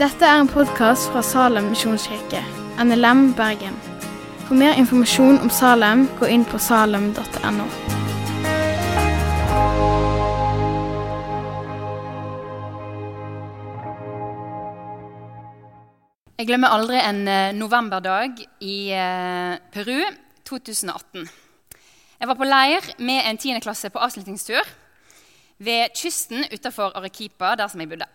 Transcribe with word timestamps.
Dette 0.00 0.24
er 0.24 0.38
en 0.40 0.48
podkast 0.48 1.10
fra 1.12 1.20
Salem 1.20 1.66
misjonskirke, 1.68 2.38
NLM 2.80 3.34
Bergen. 3.36 3.74
For 4.46 4.56
mer 4.56 4.78
informasjon 4.80 5.36
om 5.44 5.50
Salem, 5.52 6.06
gå 6.16 6.24
inn 6.32 6.46
på 6.48 6.56
salem.no. 6.56 7.66
Jeg 16.38 16.48
glemmer 16.48 16.72
aldri 16.72 16.96
en 17.04 17.20
eh, 17.28 17.52
novemberdag 17.60 18.40
i 18.64 18.78
eh, 18.96 19.60
Peru 19.76 20.00
2018. 20.48 21.28
Jeg 22.16 22.32
var 22.32 22.40
på 22.40 22.48
leir 22.48 22.88
med 23.04 23.20
en 23.28 23.44
tiendeklasse 23.44 23.92
på 23.92 24.00
avslutningstur 24.00 24.64
ved 25.60 25.92
kysten 25.92 26.48
utenfor 26.48 26.96
Arequipa, 26.96 27.52
der 27.52 27.68
som 27.68 27.84
jeg 27.84 27.92
bodde. 27.92 28.08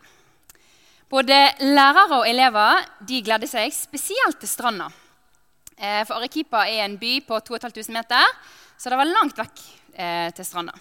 Både 1.15 1.35
lærere 1.63 2.17
og 2.17 2.25
elever 2.27 2.81
de 3.07 3.21
gledde 3.23 3.47
seg 3.47 3.71
spesielt 3.71 4.35
til 4.41 4.49
stranda. 4.51 4.89
Eh, 5.77 6.01
for 6.03 6.17
Arequipa 6.17 6.65
er 6.67 6.81
en 6.83 6.97
by 6.99 7.21
på 7.23 7.37
2500 7.39 7.93
meter, 7.95 8.33
så 8.75 8.91
det 8.91 8.97
var 8.99 9.07
langt 9.07 9.37
vekk 9.39 9.61
eh, 9.93 10.33
til 10.35 10.47
stranda. 10.47 10.75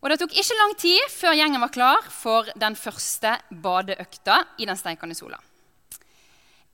Og 0.00 0.08
Det 0.10 0.16
tok 0.18 0.34
ikke 0.34 0.56
lang 0.58 0.74
tid 0.80 1.12
før 1.12 1.36
gjengen 1.38 1.62
var 1.62 1.70
klar 1.70 2.08
for 2.10 2.48
den 2.58 2.74
første 2.74 3.36
badeøkta 3.52 4.40
i 4.58 4.66
den 4.66 4.80
steikende 4.80 5.14
sola. 5.14 5.38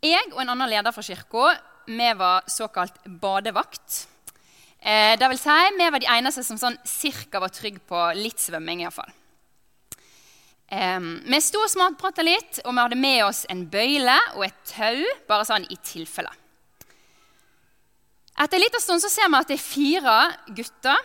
Jeg 0.01 0.31
og 0.33 0.41
en 0.41 0.55
annen 0.55 0.71
leder 0.71 0.95
fra 0.95 1.05
kirka 1.05 1.51
vi 1.87 2.09
var 2.17 2.49
såkalt 2.49 3.03
badevakt. 3.05 4.07
Eh, 4.81 5.19
det 5.19 5.29
vil 5.29 5.43
si, 5.43 5.61
Vi 5.77 5.93
var 5.93 6.01
de 6.01 6.09
eneste 6.09 6.47
som 6.47 6.57
sånn 6.57 6.81
cirka 6.89 7.43
var 7.43 7.53
trygge 7.53 7.85
på 7.85 8.01
litt 8.17 8.41
svømming. 8.41 8.81
i 8.81 8.89
hvert 8.89 9.01
fall. 9.03 9.13
Eh, 10.67 11.01
vi 11.01 11.41
sto 11.45 11.63
og 11.63 11.71
småprata 11.71 12.25
litt, 12.27 12.61
og 12.65 12.75
vi 12.75 12.83
hadde 12.83 12.99
med 12.99 13.21
oss 13.27 13.45
en 13.53 13.67
bøyle 13.71 14.17
og 14.35 14.45
et 14.49 14.59
tau. 14.73 15.05
bare 15.29 15.45
sånn 15.47 15.67
i 15.71 15.77
tilfelle. 15.83 16.33
Etter 18.37 18.59
en 18.59 18.65
liten 18.67 18.83
stund 18.83 19.01
så 19.01 19.09
ser 19.09 19.31
vi 19.31 19.39
at 19.39 19.49
det 19.49 19.57
er 19.57 19.65
fire 19.65 20.17
gutter 20.53 20.99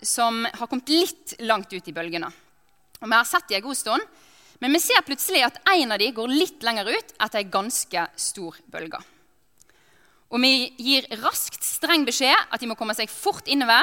som 0.00 0.46
har 0.46 0.66
kommet 0.66 0.88
litt 0.88 1.34
langt 1.44 1.72
ut 1.72 1.88
i 1.88 1.92
bølgene. 1.92 2.30
Og 3.00 3.08
Vi 3.08 3.16
har 3.16 3.24
sett 3.24 3.48
dem 3.48 3.56
en 3.56 3.68
god 3.68 3.76
stund, 3.76 4.02
men 4.60 4.72
vi 4.72 4.78
ser 4.78 5.02
plutselig 5.02 5.44
at 5.44 5.58
en 5.72 5.92
av 5.92 5.98
dem 5.98 6.14
går 6.14 6.28
litt 6.28 6.62
lenger 6.62 6.88
ut 6.88 7.12
etter 7.18 7.38
ei 7.38 7.44
ganske 7.44 8.06
stor 8.16 8.56
bølge. 8.68 9.00
Og 10.30 10.40
vi 10.40 10.72
gir 10.78 11.08
raskt 11.22 11.64
streng 11.64 12.04
beskjed 12.06 12.36
at 12.36 12.60
de 12.60 12.68
må 12.70 12.76
komme 12.78 12.94
seg 12.94 13.10
fort 13.10 13.48
innover. 13.48 13.82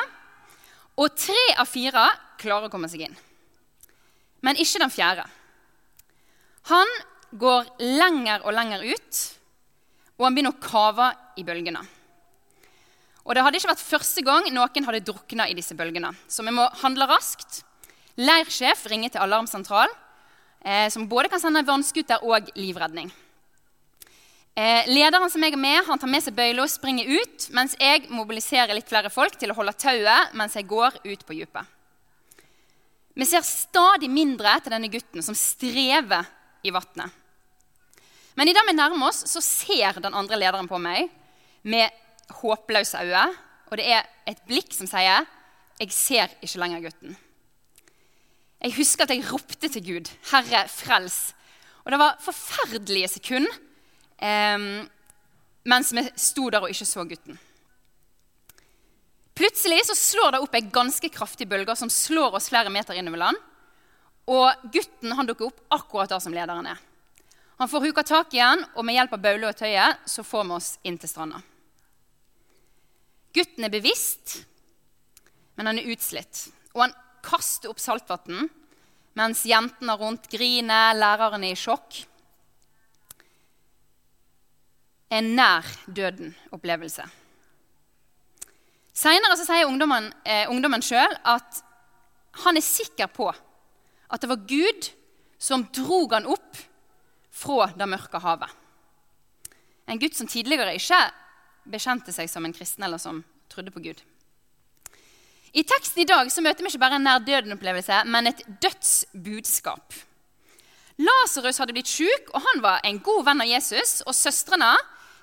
Og 0.98 1.14
tre 1.14 1.54
av 1.58 1.68
fire 1.68 2.08
klarer 2.40 2.70
å 2.70 2.72
komme 2.72 2.88
seg 2.90 3.02
inn. 3.02 3.18
Men 4.46 4.60
ikke 4.60 4.82
den 4.84 4.94
fjerde. 4.94 5.26
Han 6.70 6.90
går 7.32 7.70
lenger 7.80 8.44
og 8.46 8.56
lenger 8.56 8.84
ut, 8.88 9.22
og 10.18 10.26
han 10.28 10.36
begynner 10.36 10.56
å 10.56 10.64
kave 10.64 11.12
i 11.40 11.46
bølgene. 11.48 11.84
Og 13.28 13.36
Det 13.36 13.44
hadde 13.44 13.60
ikke 13.60 13.74
vært 13.74 13.84
første 13.84 14.24
gang 14.24 14.46
noen 14.56 14.88
hadde 14.88 15.04
drukna 15.04 15.50
i 15.52 15.56
disse 15.56 15.76
bølgene. 15.76 16.14
Så 16.32 16.46
vi 16.48 16.54
må 16.56 16.64
handle 16.82 17.10
raskt. 17.10 17.62
Leirsjef 18.18 18.86
ringer 18.88 19.12
til 19.14 19.22
alarmsentral, 19.22 19.92
eh, 20.64 20.88
som 20.90 21.08
både 21.08 21.30
kan 21.30 21.40
sende 21.44 21.66
vannskuter 21.68 22.24
og 22.24 22.48
livredning. 22.56 23.12
Eh, 24.56 24.88
lederen 24.88 25.30
som 25.30 25.44
jeg 25.44 25.54
er 25.54 25.62
med, 25.62 25.86
han 25.86 26.00
tar 26.00 26.10
med 26.10 26.24
seg 26.24 26.34
bøyla 26.34 26.64
og 26.64 26.72
springer 26.72 27.06
ut, 27.06 27.50
mens 27.54 27.76
jeg 27.78 28.08
mobiliserer 28.10 28.74
litt 28.74 28.90
flere 28.90 29.12
folk 29.14 29.36
til 29.38 29.52
å 29.52 29.58
holde 29.60 29.76
tauet 29.78 30.34
mens 30.34 30.56
jeg 30.58 30.66
går 30.66 30.98
ut 31.04 31.26
på 31.28 31.36
dypet. 31.38 31.77
Vi 33.18 33.26
ser 33.26 33.42
stadig 33.42 34.10
mindre 34.14 34.52
til 34.62 34.73
denne 34.76 34.92
gutten 34.94 35.23
som 35.26 35.38
strever 35.38 36.28
i 36.62 36.73
vannet. 36.73 37.10
Men 38.38 38.52
idet 38.52 38.62
vi 38.68 38.76
nærmer 38.78 39.10
oss, 39.10 39.23
så 39.26 39.42
ser 39.42 39.98
den 40.04 40.14
andre 40.14 40.38
lederen 40.38 40.70
på 40.70 40.78
meg 40.78 41.10
med 41.66 41.89
håpløse 42.44 43.02
øyne. 43.02 43.23
Og 43.72 43.80
det 43.80 43.88
er 43.89 44.05
et 44.30 44.44
blikk 44.45 44.70
som 44.73 44.88
sier 44.88 45.26
'Jeg 45.80 45.92
ser 45.92 46.30
ikke 46.42 46.60
lenger 46.60 46.82
gutten'. 46.82 47.16
Jeg 48.61 48.73
husker 48.73 49.04
at 49.04 49.10
jeg 49.10 49.26
ropte 49.32 49.70
til 49.70 49.86
Gud 49.86 50.10
'Herre, 50.32 50.67
frels'. 50.67 51.34
Og 51.86 51.92
det 51.92 51.99
var 51.99 52.17
forferdelige 52.22 53.08
sekunder 53.08 53.54
eh, 54.22 54.86
mens 55.66 55.94
vi 55.94 56.10
sto 56.16 56.49
der 56.49 56.60
og 56.60 56.70
ikke 56.70 56.86
så 56.86 57.04
gutten. 57.04 57.39
Plutselig 59.37 59.86
så 59.86 59.95
slår 59.95 60.31
det 60.33 60.42
opp 60.42 60.55
ei 60.58 60.64
ganske 60.73 61.09
kraftig 61.14 61.45
bølge 61.49 61.75
som 61.77 61.92
slår 61.93 62.39
oss 62.39 62.49
flere 62.49 62.71
meter 62.73 62.98
innover 62.98 63.21
land. 63.21 63.42
Og 64.27 64.70
gutten 64.73 65.14
han 65.14 65.30
dukker 65.30 65.52
opp 65.52 65.59
akkurat 65.77 66.09
der 66.09 66.23
som 66.23 66.33
lederen 66.33 66.65
er. 66.71 66.80
Han 67.58 67.70
får 67.70 67.86
huka 67.86 68.03
tak 68.05 68.33
igjen, 68.33 68.64
og 68.75 68.86
med 68.86 68.98
hjelp 68.98 69.14
av 69.14 69.21
baule 69.21 69.49
og 69.49 69.58
tøye 69.58 69.86
så 70.09 70.25
får 70.25 70.43
vi 70.45 70.55
oss 70.58 70.71
inn 70.86 70.98
til 71.02 71.09
stranda. 71.09 71.42
Gutten 73.33 73.65
er 73.65 73.73
bevisst, 73.73 74.39
men 75.58 75.69
han 75.69 75.81
er 75.81 75.89
utslitt. 75.93 76.48
Og 76.73 76.87
han 76.87 76.98
kaster 77.25 77.69
opp 77.69 77.81
saltvann 77.81 78.49
mens 79.17 79.42
jentene 79.49 79.95
rundt 79.98 80.27
griner, 80.30 80.93
læreren 80.98 81.45
er 81.45 81.55
i 81.55 81.58
sjokk. 81.58 82.04
En 85.09 85.31
nær 85.37 85.65
døden-opplevelse. 85.89 87.05
Seinere 88.98 89.38
sier 89.38 89.68
ungdommen, 89.70 90.10
eh, 90.26 90.50
ungdommen 90.50 90.82
sjøl 90.82 91.14
at 91.22 91.62
han 92.44 92.58
er 92.58 92.66
sikker 92.66 93.10
på 93.14 93.30
at 93.30 94.22
det 94.24 94.30
var 94.32 94.48
Gud 94.50 94.90
som 95.38 95.68
drog 95.74 96.16
han 96.16 96.26
opp 96.26 96.58
fra 97.30 97.70
det 97.78 97.88
mørke 97.90 98.22
havet. 98.24 98.50
En 99.88 100.00
gutt 100.02 100.18
som 100.18 100.28
tidligere 100.28 100.74
ikke 100.80 101.00
bekjente 101.70 102.14
seg 102.16 102.30
som 102.32 102.46
en 102.48 102.56
kristen 102.56 102.84
eller 102.84 102.98
som 102.98 103.22
trodde 103.52 103.72
på 103.72 103.84
Gud. 103.86 104.02
I 105.54 105.64
teksten 105.64 106.02
i 106.02 106.08
dag 106.10 106.32
så 106.34 106.42
møter 106.44 106.66
vi 106.66 106.72
ikke 106.72 106.82
bare 106.82 106.98
en 106.98 107.06
nær 107.08 107.22
døden-opplevelse, 107.24 108.02
men 108.10 108.28
et 108.28 108.42
dødsbudskap. 108.62 109.94
Lasarus 110.98 111.62
hadde 111.62 111.76
blitt 111.78 111.90
syk, 111.90 112.34
og 112.34 112.42
han 112.42 112.62
var 112.66 112.82
en 112.86 113.00
god 113.06 113.24
venn 113.30 113.46
av 113.46 113.50
Jesus. 113.50 114.02
Og 114.10 114.18
søstrene 114.18 114.74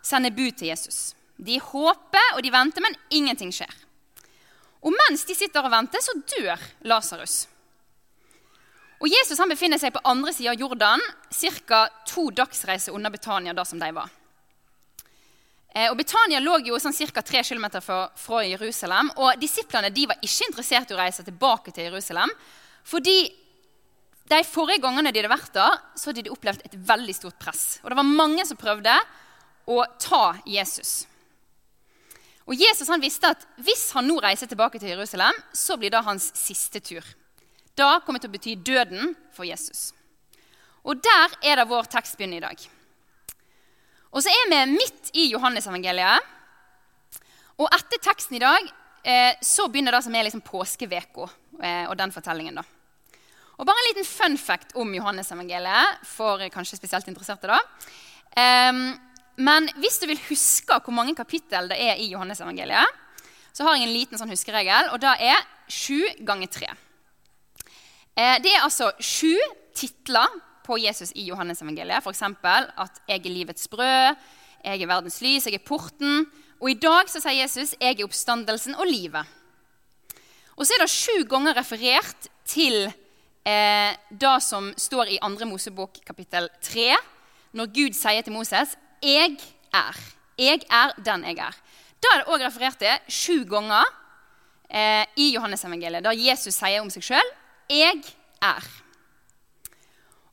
sender 0.02 0.34
bud 0.34 0.54
til 0.58 0.70
Jesus. 0.70 1.12
De 1.36 1.58
håper 1.60 2.36
og 2.36 2.42
de 2.44 2.52
venter, 2.54 2.84
men 2.84 2.96
ingenting 3.10 3.50
skjer. 3.54 3.72
Og 4.84 4.92
mens 4.92 5.24
de 5.24 5.34
sitter 5.36 5.64
og 5.64 5.72
venter, 5.72 6.02
så 6.04 6.14
dør 6.36 6.60
Lasarus. 6.84 7.44
Og 9.02 9.10
Jesus 9.10 9.40
han 9.40 9.50
befinner 9.50 9.80
seg 9.80 9.92
på 9.94 10.02
andre 10.08 10.32
sida 10.32 10.52
av 10.52 10.60
Jordan, 10.60 11.02
ca. 11.68 11.80
to 12.08 12.30
dagsreiser 12.30 12.94
unna 12.94 13.10
Betania. 13.10 13.52
da 13.52 13.64
som 13.64 13.78
de 13.78 13.90
var. 13.92 14.10
Eh, 15.74 15.90
og 15.90 15.96
Betania 15.98 16.38
lå 16.40 16.60
jo 16.64 16.78
sånn 16.78 16.94
ca. 16.94 17.20
3 17.20 17.42
km 17.42 17.80
fra, 17.82 18.42
Jerusalem. 18.46 19.10
og 19.16 19.40
Disiplene 19.40 19.90
de 19.90 20.06
var 20.06 20.16
ikke 20.22 20.48
interessert 20.48 20.90
i 20.90 20.94
å 20.94 21.00
reise 21.00 21.24
tilbake 21.24 21.72
til 21.72 21.90
Jerusalem. 21.90 22.30
fordi 22.84 23.32
de 24.28 24.42
forrige 24.44 24.80
gangene 24.80 25.12
de 25.12 25.20
hadde 25.20 25.28
vært 25.28 25.52
der, 25.52 25.78
så 25.96 26.10
hadde 26.10 26.22
de 26.22 26.30
opplevd 26.30 26.62
et 26.64 26.74
veldig 26.74 27.14
stort 27.14 27.38
press. 27.38 27.80
Og 27.82 27.90
det 27.90 27.96
var 27.96 28.04
mange 28.04 28.46
som 28.46 28.56
prøvde 28.56 28.94
å 29.68 29.84
ta 29.98 30.36
Jesus. 30.46 31.06
Og 32.44 32.60
Jesus 32.60 32.90
han 32.92 33.02
visste 33.02 33.30
at 33.32 33.44
hvis 33.64 33.86
han 33.96 34.06
nå 34.08 34.18
reiser 34.20 34.48
tilbake 34.50 34.78
til 34.80 34.92
Jerusalem, 34.92 35.36
så 35.52 35.78
blir 35.80 35.92
det 35.92 36.04
hans 36.04 36.28
siste 36.36 36.82
tur. 36.84 37.04
Da 37.74 37.98
kommer 38.04 38.20
det 38.20 38.26
til 38.26 38.32
å 38.32 38.36
bety 38.36 38.54
døden 38.60 39.14
for 39.34 39.48
Jesus. 39.48 39.92
Og 40.84 41.00
der 41.00 41.32
er 41.42 41.58
det 41.58 41.70
vår 41.70 41.88
tekst 41.90 42.18
begynner 42.18 42.42
i 42.42 42.44
dag. 42.44 42.66
Og 44.14 44.22
så 44.22 44.30
er 44.30 44.50
vi 44.52 44.60
midt 44.76 45.10
i 45.16 45.30
Johannesevangeliet. 45.32 46.32
Og 47.58 47.70
etter 47.72 48.02
teksten 48.02 48.36
i 48.36 48.42
dag 48.42 48.68
eh, 49.02 49.32
så 49.42 49.66
begynner 49.70 49.96
det 49.96 50.04
som 50.04 50.14
er 50.14 50.26
liksom 50.26 50.44
påskeveka 50.44 51.26
eh, 51.62 51.84
og 51.88 51.96
den 51.98 52.12
fortellingen. 52.14 52.60
da. 52.60 52.64
Og 53.56 53.66
Bare 53.66 53.80
en 53.80 53.88
liten 53.88 54.06
fun 54.06 54.36
fact 54.38 54.76
om 54.78 54.92
Johannesevangeliet 54.94 56.04
for 56.06 56.44
kanskje 56.52 56.78
spesielt 56.78 57.08
interesserte. 57.08 57.48
da. 57.48 57.58
Eh, 58.36 58.72
men 59.36 59.66
hvis 59.82 59.98
du 59.98 60.06
vil 60.06 60.20
huske 60.28 60.78
hvor 60.84 60.94
mange 60.94 61.16
kapittel 61.18 61.68
det 61.70 61.78
er 61.80 61.98
i 61.98 62.10
Johannesevangeliet, 62.12 63.00
så 63.54 63.66
har 63.66 63.76
jeg 63.76 63.86
en 63.86 63.94
liten 63.94 64.18
sånn 64.18 64.32
huskeregel, 64.32 64.90
og 64.94 65.00
det 65.02 65.12
er 65.22 65.42
sju 65.70 66.02
ganger 66.26 66.50
tre. 66.50 66.70
Eh, 68.14 68.38
det 68.42 68.50
er 68.50 68.64
altså 68.64 68.90
sju 69.02 69.34
titler 69.74 70.30
på 70.64 70.78
Jesus 70.80 71.12
i 71.18 71.26
Johannesevangeliet. 71.28 72.02
F.eks. 72.02 72.22
at 72.22 73.00
'jeg 73.08 73.26
er 73.26 73.30
livets 73.30 73.68
brød', 73.68 74.16
'jeg 74.64 74.82
er 74.82 74.86
verdens 74.86 75.20
lys', 75.20 75.46
'jeg 75.46 75.54
er 75.54 75.68
porten'. 75.68 76.26
Og 76.60 76.70
i 76.70 76.74
dag 76.74 77.08
så 77.08 77.20
sier 77.20 77.42
Jesus 77.42 77.74
'jeg 77.80 78.00
er 78.00 78.04
oppstandelsen 78.04 78.74
og 78.74 78.86
livet'. 78.86 79.26
Og 80.56 80.66
så 80.66 80.72
er 80.74 80.82
det 80.82 80.90
sju 80.90 81.24
ganger 81.28 81.56
referert 81.56 82.28
til 82.44 82.92
eh, 83.44 83.96
det 84.10 84.42
som 84.42 84.72
står 84.76 85.04
i 85.04 85.18
2. 85.18 85.44
Mosebok 85.46 85.98
kapittel 86.06 86.48
3, 86.62 86.96
når 87.52 87.66
Gud 87.66 87.92
sier 87.92 88.22
til 88.22 88.32
Moses 88.32 88.76
'Jeg 89.04 89.36
er'. 89.72 90.00
Jeg 90.38 90.64
er 90.70 90.94
den 90.96 91.24
jeg 91.24 91.38
er. 91.38 91.54
Da 92.02 92.08
er 92.12 92.18
det 92.22 92.32
òg 92.32 92.40
referert 92.40 92.78
til 92.78 93.12
sju 93.12 93.44
ganger 93.44 93.84
eh, 94.70 95.04
i 95.16 95.34
Johannesevangeliet, 95.34 96.04
der 96.04 96.16
Jesus 96.16 96.56
sier 96.56 96.80
om 96.80 96.90
seg 96.90 97.02
sjøl 97.04 97.30
'Jeg 97.68 98.02
er'. 98.40 98.70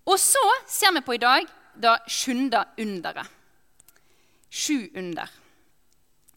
Og 0.05 0.17
så 0.19 0.43
ser 0.67 0.93
vi 0.93 1.01
på 1.01 1.13
i 1.13 1.21
dag 1.21 1.45
det 1.75 1.99
sjunde 2.07 2.65
underet. 2.79 3.27
Sju 4.49 4.89
under. 4.95 5.29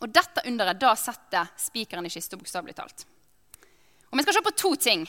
Og 0.01 0.13
dette 0.13 0.43
underet 0.47 0.81
da 0.81 0.95
setter 0.95 1.49
spikeren 1.57 2.07
i 2.07 2.13
kista, 2.13 2.37
bokstavelig 2.37 2.75
talt. 2.75 3.07
Og 4.11 4.19
Vi 4.19 4.23
skal 4.23 4.35
se 4.35 4.43
på 4.43 4.57
to 4.57 4.75
ting. 4.75 5.07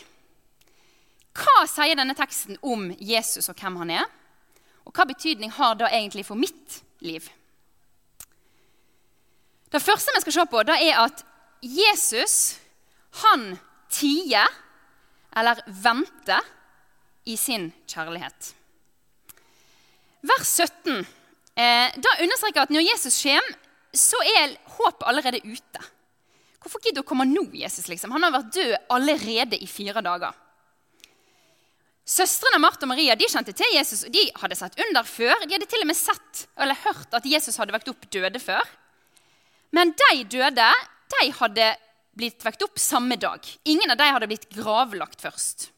Hva 1.36 1.66
sier 1.68 1.96
denne 1.96 2.16
teksten 2.16 2.58
om 2.62 2.88
Jesus 3.00 3.50
og 3.50 3.60
hvem 3.60 3.76
han 3.76 3.92
er? 3.92 4.06
Og 4.86 4.94
hva 4.94 5.06
betydning 5.06 5.52
har 5.52 5.76
det 5.76 5.92
egentlig 5.92 6.26
for 6.26 6.40
mitt 6.40 6.85
liv? 7.06 7.30
Det 9.72 9.82
første 9.82 10.14
vi 10.16 10.22
skal 10.24 10.38
se 10.38 10.46
på, 10.52 10.64
det 10.68 10.76
er 10.90 11.00
at 11.04 11.24
Jesus 11.66 12.36
han 13.24 13.56
tier, 13.92 14.48
eller 15.36 15.62
venter, 15.68 16.52
i 17.26 17.34
sin 17.42 17.72
kjærlighet. 17.90 18.52
Vers 20.30 20.52
17 20.62 21.00
eh, 21.58 21.96
da 21.98 22.12
understreker 22.22 22.62
at 22.62 22.74
når 22.74 22.86
Jesus 22.86 23.18
kommer, 23.24 23.56
så 23.96 24.20
er 24.36 24.54
håpet 24.76 25.08
allerede 25.10 25.42
ute. 25.42 25.82
Hvorfor 26.62 26.84
gidder 26.84 27.02
å 27.02 27.08
komme 27.08 27.26
nå, 27.30 27.48
Jesus? 27.58 27.88
liksom? 27.90 28.14
Han 28.14 28.28
har 28.28 28.34
vært 28.36 28.54
død 28.54 28.76
allerede 28.94 29.58
i 29.58 29.68
fire 29.70 30.04
dager. 30.06 30.38
Søstrene 32.06 32.60
Martha 32.62 32.86
og 32.86 32.92
Maria 32.92 33.16
de 33.18 33.26
kjente 33.26 33.54
til 33.58 33.72
Jesus, 33.74 34.04
og 34.06 34.14
de 34.14 34.28
hadde 34.38 34.58
sett 34.60 34.78
under 34.86 35.08
før. 35.10 35.40
De 35.42 35.56
hadde 35.56 35.70
til 35.70 35.82
og 35.82 35.90
med 35.90 35.98
sett 35.98 36.44
eller 36.62 36.78
hørt 36.84 37.16
at 37.18 37.26
Jesus 37.26 37.58
hadde 37.58 37.74
vekt 37.74 37.90
opp 37.90 38.06
døde 38.14 38.42
før. 38.42 38.62
Men 39.74 39.96
de 39.98 40.20
døde 40.38 40.68
de 41.16 41.32
hadde 41.40 41.72
blitt 42.16 42.46
vekt 42.46 42.62
opp 42.64 42.78
samme 42.80 43.18
dag. 43.20 43.42
Ingen 43.66 43.92
av 43.92 43.98
dem 44.00 44.14
hadde 44.16 44.30
blitt 44.30 44.46
gravlagt 44.54 45.24
først. 45.26 45.72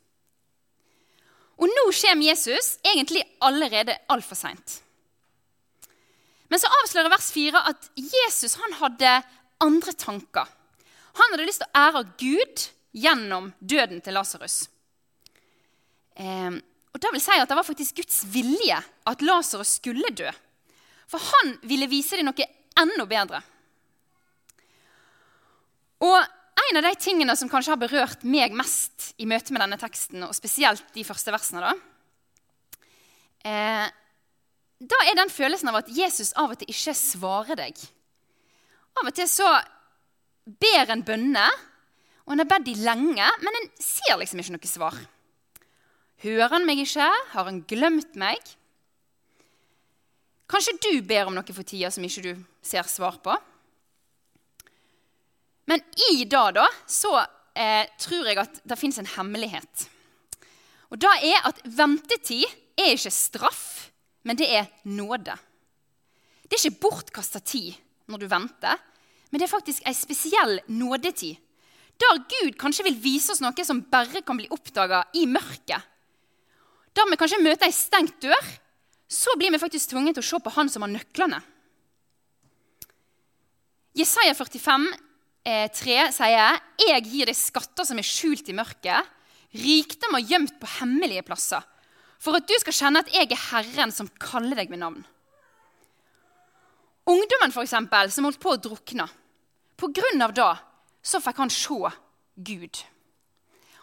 Og 1.57 1.71
nå 1.71 1.87
kommer 1.89 2.27
Jesus 2.27 2.75
egentlig 2.85 3.23
allerede 3.41 3.95
altfor 4.11 4.37
seint. 4.37 4.81
Men 6.51 6.61
så 6.61 6.69
avslører 6.83 7.11
vers 7.11 7.31
4 7.33 7.63
at 7.71 7.89
Jesus 7.97 8.55
han 8.59 8.77
hadde 8.81 9.13
andre 9.63 9.93
tanker. 9.97 10.47
Han 11.17 11.33
hadde 11.33 11.47
lyst 11.47 11.63
til 11.63 11.71
å 11.71 11.85
ære 11.87 12.03
Gud 12.19 12.67
gjennom 12.97 13.51
døden 13.59 14.03
til 14.03 14.15
Lasarus. 14.15 14.67
Eh, 16.17 16.57
og 16.93 17.01
det 17.03 17.11
vil 17.13 17.21
si 17.21 17.37
at 17.37 17.49
det 17.49 17.57
var 17.57 17.67
faktisk 17.67 17.99
Guds 17.99 18.23
vilje 18.33 18.77
at 18.77 19.23
Lasarus 19.25 19.77
skulle 19.77 20.09
dø. 20.17 20.31
For 21.07 21.21
han 21.21 21.53
ville 21.69 21.89
vise 21.91 22.17
dem 22.17 22.27
noe 22.27 22.47
enda 22.77 23.05
bedre. 23.09 23.41
Og 26.03 26.17
en 26.67 26.79
av 26.79 26.85
de 26.85 26.93
tingene 26.99 27.35
som 27.37 27.49
kanskje 27.49 27.73
har 27.73 27.81
berørt 27.81 28.25
meg 28.27 28.55
mest 28.57 29.11
i 29.21 29.27
møte 29.29 29.53
med 29.53 29.63
denne 29.63 29.79
teksten, 29.81 30.25
og 30.25 30.35
spesielt 30.35 30.85
de 30.95 31.05
første 31.05 31.33
versene, 31.33 31.63
da, 31.63 32.81
eh, 33.45 33.85
da 34.77 34.99
er 35.05 35.17
den 35.17 35.33
følelsen 35.33 35.69
av 35.69 35.79
at 35.81 35.93
Jesus 35.93 36.33
av 36.37 36.53
og 36.53 36.59
til 36.59 36.73
ikke 36.73 36.93
svarer 36.97 37.57
deg. 37.57 37.77
Av 38.97 39.07
og 39.07 39.13
til 39.13 39.29
så 39.29 39.47
ber 40.45 40.93
en 40.93 41.05
bønner, 41.05 41.61
og 42.25 42.33
en 42.33 42.43
har 42.43 42.49
bedt 42.49 42.67
de 42.67 42.75
lenge, 42.83 43.29
men 43.41 43.61
en 43.61 43.69
ser 43.81 44.17
liksom 44.19 44.41
ikke 44.41 44.57
noe 44.57 44.69
svar. 44.69 44.97
Hører 46.23 46.49
han 46.49 46.65
meg 46.65 46.81
ikke? 46.81 47.05
Har 47.33 47.45
han 47.45 47.61
glemt 47.69 48.15
meg? 48.17 48.41
Kanskje 50.49 50.77
du 50.81 50.91
ber 51.05 51.27
om 51.29 51.35
noe 51.35 51.53
for 51.53 51.67
tida 51.67 51.91
som 51.93 52.05
ikke 52.07 52.23
du 52.25 52.31
ser 52.65 52.87
svar 52.89 53.19
på? 53.21 53.35
Men 55.67 55.83
i 56.09 56.23
det 56.23 56.45
da, 56.55 56.65
så 56.89 57.11
eh, 57.53 57.85
tror 57.99 58.29
jeg 58.29 58.39
at 58.39 58.61
det 58.63 58.77
fins 58.79 58.97
en 59.01 59.09
hemmelighet. 59.17 59.83
Og 60.89 60.97
det 61.03 61.11
er 61.27 61.43
at 61.45 61.59
ventetid 61.67 62.47
er 62.79 62.93
ikke 62.95 63.11
straff, 63.11 63.65
men 64.23 64.39
det 64.39 64.47
er 64.47 64.71
nåde. 64.87 65.35
Det 66.47 66.55
er 66.55 66.63
ikke 66.63 66.87
bortkasta 66.87 67.43
tid 67.43 67.75
når 68.07 68.23
du 68.23 68.31
venter, 68.31 68.79
men 69.29 69.41
det 69.41 69.49
er 69.49 69.51
faktisk 69.51 69.83
ei 69.83 69.93
spesiell 69.93 70.61
nådetid. 70.71 71.35
Der 71.99 72.23
Gud 72.31 72.55
kanskje 72.57 72.87
vil 72.87 72.97
vise 73.03 73.33
oss 73.33 73.43
noe 73.43 73.67
som 73.67 73.83
bare 73.91 74.23
kan 74.23 74.39
bli 74.39 74.47
oppdaga 74.53 75.03
i 75.19 75.25
mørket 75.29 75.96
da 76.97 77.05
vi 77.05 77.19
kanskje 77.19 77.43
møter 77.43 77.67
ei 77.67 77.75
stengt 77.75 78.17
dør, 78.23 78.47
så 79.07 79.35
blir 79.37 79.53
vi 79.53 79.61
faktisk 79.61 79.93
tvunget 79.93 80.17
til 80.17 80.25
å 80.25 80.29
se 80.29 80.39
på 80.43 80.53
han 80.57 80.71
som 80.71 80.83
har 80.83 80.91
nøklene. 80.91 81.39
Jesaja 83.97 84.33
45, 84.37 84.87
eh, 85.45 85.67
3 85.73 86.11
sier, 86.11 86.59
'Jeg 86.77 87.03
gir 87.05 87.25
deg 87.25 87.35
skatter 87.35 87.85
som 87.85 87.97
er 87.97 88.03
skjult 88.03 88.49
i 88.49 88.53
mørket', 88.53 89.07
'rikdom 89.53 90.15
og 90.15 90.27
gjemt 90.27 90.59
på 90.59 90.67
hemmelige 90.79 91.23
plasser', 91.23 91.63
'for 92.19 92.35
at 92.35 92.47
du 92.47 92.53
skal 92.59 92.73
kjenne 92.73 92.99
at 92.99 93.11
jeg 93.11 93.31
er 93.31 93.35
Herren 93.35 93.91
som 93.91 94.09
kaller 94.19 94.55
deg 94.55 94.69
med 94.69 94.79
navn'. 94.79 95.05
Ungdommen 97.07 97.53
for 97.53 97.63
eksempel, 97.63 98.11
som 98.11 98.25
holdt 98.25 98.39
på 98.39 98.51
å 98.51 98.61
drukne. 98.61 99.09
På 99.77 99.87
grunn 99.87 100.21
av 100.21 100.33
det 100.33 100.59
så 101.01 101.21
fikk 101.21 101.37
han 101.37 101.49
se 101.49 101.91
Gud. 102.43 102.83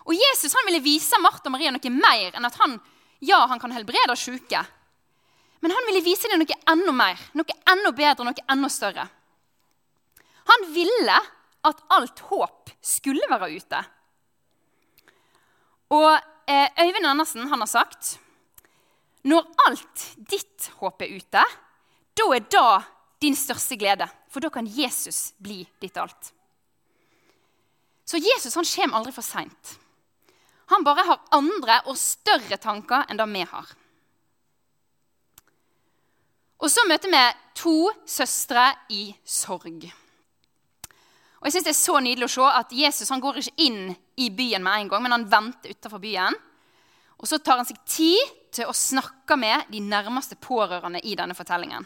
Og 0.04 0.14
Jesus 0.14 0.52
han 0.52 0.66
ville 0.66 0.84
vise 0.84 1.18
Martha 1.18 1.48
og 1.48 1.52
Maria 1.52 1.70
noe 1.70 1.90
mer 1.90 2.36
enn 2.36 2.44
at 2.44 2.58
han 2.60 2.80
ja, 3.24 3.44
han 3.50 3.60
kan 3.60 3.72
helbrede 3.74 4.16
sjuke. 4.18 4.62
Men 5.64 5.72
han 5.72 5.86
ville 5.88 6.04
vise 6.04 6.28
dem 6.28 6.42
noe 6.42 6.58
enda 6.72 6.92
mer, 6.92 7.20
noe 7.32 7.56
enda 7.72 7.92
bedre, 7.96 8.26
noe 8.26 8.46
enda 8.52 8.68
større. 8.72 9.06
Han 10.50 10.66
ville 10.74 11.16
at 11.64 11.80
alt 11.96 12.20
håp 12.28 12.72
skulle 12.84 13.28
være 13.30 13.48
ute. 13.56 13.80
Og 15.96 16.10
eh, 16.50 16.68
Øyvind 16.84 17.08
Andersen 17.08 17.48
han 17.48 17.64
har 17.64 17.70
sagt 17.70 18.18
når 19.24 19.46
alt 19.64 20.02
ditt 20.28 20.68
håp 20.82 21.00
er 21.00 21.14
ute, 21.16 21.44
da 22.14 22.26
er 22.36 22.44
det 22.44 22.66
din 23.24 23.36
største 23.36 23.78
glede. 23.80 24.04
For 24.28 24.44
da 24.44 24.50
kan 24.52 24.68
Jesus 24.68 25.32
bli 25.40 25.62
ditt 25.80 25.96
alt. 25.96 26.32
Så 28.04 28.20
Jesus 28.20 28.54
han 28.58 28.68
kommer 28.68 29.00
aldri 29.00 29.14
for 29.16 29.24
seint. 29.24 29.78
Han 30.72 30.84
bare 30.86 31.04
har 31.08 31.24
andre 31.36 31.80
og 31.90 31.98
større 32.00 32.56
tanker 32.60 33.04
enn 33.08 33.20
det 33.20 33.26
vi 33.32 33.44
har. 33.48 33.72
Og 36.64 36.70
så 36.72 36.86
møter 36.88 37.12
vi 37.12 37.22
to 37.58 37.78
søstre 38.08 38.70
i 38.94 39.10
sorg. 39.24 39.84
Og 41.44 41.48
jeg 41.48 41.52
synes 41.52 41.64
Det 41.64 41.74
er 41.74 41.82
så 41.82 42.00
nydelig 42.00 42.24
å 42.24 42.34
se 42.34 42.46
at 42.48 42.72
Jesus 42.72 43.10
han 43.12 43.20
går 43.20 43.42
ikke 43.42 43.66
inn 43.66 43.96
i 44.16 44.30
byen 44.30 44.64
med 44.64 44.80
en 44.80 44.88
gang, 44.88 45.02
men 45.04 45.12
han 45.12 45.28
venter 45.28 45.74
utenfor 45.74 46.00
byen. 46.00 46.38
Og 47.20 47.28
så 47.28 47.38
tar 47.38 47.60
han 47.60 47.68
seg 47.68 47.82
tid 47.84 48.32
til 48.54 48.70
å 48.70 48.76
snakke 48.76 49.36
med 49.36 49.68
de 49.68 49.82
nærmeste 49.84 50.38
pårørende 50.40 51.02
i 51.04 51.12
denne 51.18 51.36
fortellingen. 51.36 51.84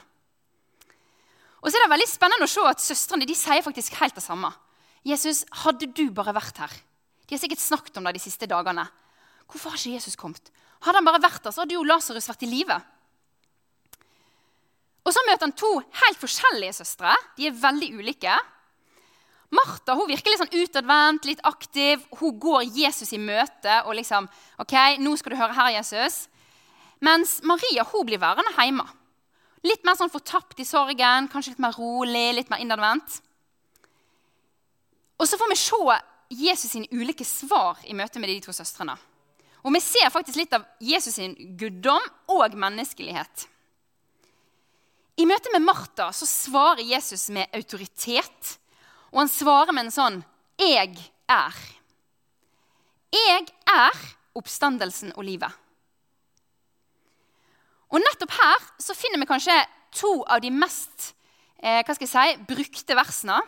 Og 1.58 1.66
så 1.66 1.74
er 1.74 1.84
det 1.84 1.90
veldig 1.90 2.06
spennende 2.06 2.46
å 2.46 2.52
se 2.52 2.64
at 2.70 2.82
Søstrene 2.82 3.26
de 3.26 3.34
sier 3.34 3.64
faktisk 3.66 3.96
helt 3.98 4.14
det 4.14 4.22
samme. 4.22 4.52
Jesus, 5.06 5.44
hadde 5.64 5.90
du 5.90 6.04
bare 6.14 6.36
vært 6.36 6.60
her, 6.62 6.74
de 7.28 7.36
har 7.36 7.42
sikkert 7.42 7.60
snakket 7.60 7.98
om 8.00 8.06
det 8.08 8.16
de 8.16 8.22
siste 8.24 8.48
dagene. 8.48 8.86
Hvorfor 9.48 9.72
har 9.72 9.80
ikke 9.80 9.98
Jesus 9.98 10.16
kommet? 10.16 10.48
Hadde 10.84 11.00
han 11.00 11.08
bare 11.08 11.20
vært 11.20 11.44
der, 11.44 11.52
så 11.52 11.64
hadde 11.64 11.76
jo 11.76 11.84
Lasarus 11.84 12.28
vært 12.30 12.44
i 12.46 12.50
live. 12.50 12.76
Og 15.04 15.14
så 15.14 15.24
møter 15.24 15.46
han 15.46 15.56
to 15.56 15.70
helt 16.02 16.20
forskjellige 16.20 16.78
søstre. 16.80 17.12
De 17.36 17.48
er 17.48 17.56
veldig 17.56 17.90
ulike. 18.00 18.34
Martha 19.54 19.94
hun 19.96 20.08
virker 20.10 20.32
litt 20.32 20.42
sånn 20.42 20.56
utadvendt, 20.60 21.28
litt 21.28 21.44
aktiv. 21.48 22.02
Hun 22.20 22.36
går 22.40 22.66
Jesus 22.76 23.14
i 23.16 23.20
møte 23.20 23.80
og 23.86 23.96
liksom 23.96 24.28
OK, 24.60 24.74
nå 25.00 25.14
skal 25.16 25.32
du 25.32 25.40
høre 25.40 25.56
her, 25.56 25.72
Jesus. 25.78 26.26
Mens 27.04 27.38
Maria 27.46 27.86
hun 27.92 28.08
blir 28.08 28.20
værende 28.20 28.52
hjemme. 28.56 28.84
Litt 29.66 29.84
mer 29.86 29.96
sånn 29.98 30.12
fortapt 30.12 30.60
i 30.60 30.66
sorgen, 30.68 31.28
kanskje 31.32 31.54
litt 31.54 31.64
mer 31.64 31.76
rolig, 31.76 32.28
litt 32.36 32.52
mer 32.52 32.60
innadvendt. 32.62 33.18
Og 35.18 35.26
så 35.26 35.40
får 35.40 35.50
vi 35.50 35.58
se 35.58 35.98
Jesus 36.28 36.72
sine 36.72 36.88
ulike 36.92 37.24
svar 37.24 37.80
i 37.88 37.96
møte 37.96 38.20
med 38.20 38.28
de 38.28 38.40
to 38.44 38.52
søstrene. 38.52 38.96
Og 39.64 39.72
vi 39.74 39.80
ser 39.82 40.12
faktisk 40.12 40.38
litt 40.38 40.54
av 40.54 40.66
Jesus 40.80 41.16
sin 41.18 41.34
guddom 41.58 42.04
og 42.30 42.54
menneskelighet. 42.56 43.48
I 45.18 45.26
møte 45.26 45.50
med 45.50 45.64
Martha 45.66 46.12
så 46.14 46.28
svarer 46.28 46.84
Jesus 46.86 47.26
med 47.34 47.50
autoritet, 47.56 48.58
og 49.10 49.24
han 49.24 49.32
svarer 49.32 49.74
med 49.74 49.88
en 49.88 49.96
sånn 49.96 50.24
'Jeg 50.58 50.94
er'. 51.28 51.74
Jeg 53.12 53.48
er 53.66 53.96
oppstandelsen 54.36 55.12
og 55.16 55.24
livet. 55.24 55.52
Og 57.88 58.00
nettopp 58.00 58.30
her 58.30 58.64
så 58.78 58.94
finner 58.94 59.18
vi 59.18 59.26
kanskje 59.26 59.56
to 59.96 60.22
av 60.28 60.40
de 60.40 60.50
mest 60.50 61.14
eh, 61.62 61.82
hva 61.82 61.94
skal 61.94 62.06
jeg 62.06 62.12
si, 62.12 62.54
brukte 62.54 62.96
versene, 62.98 63.40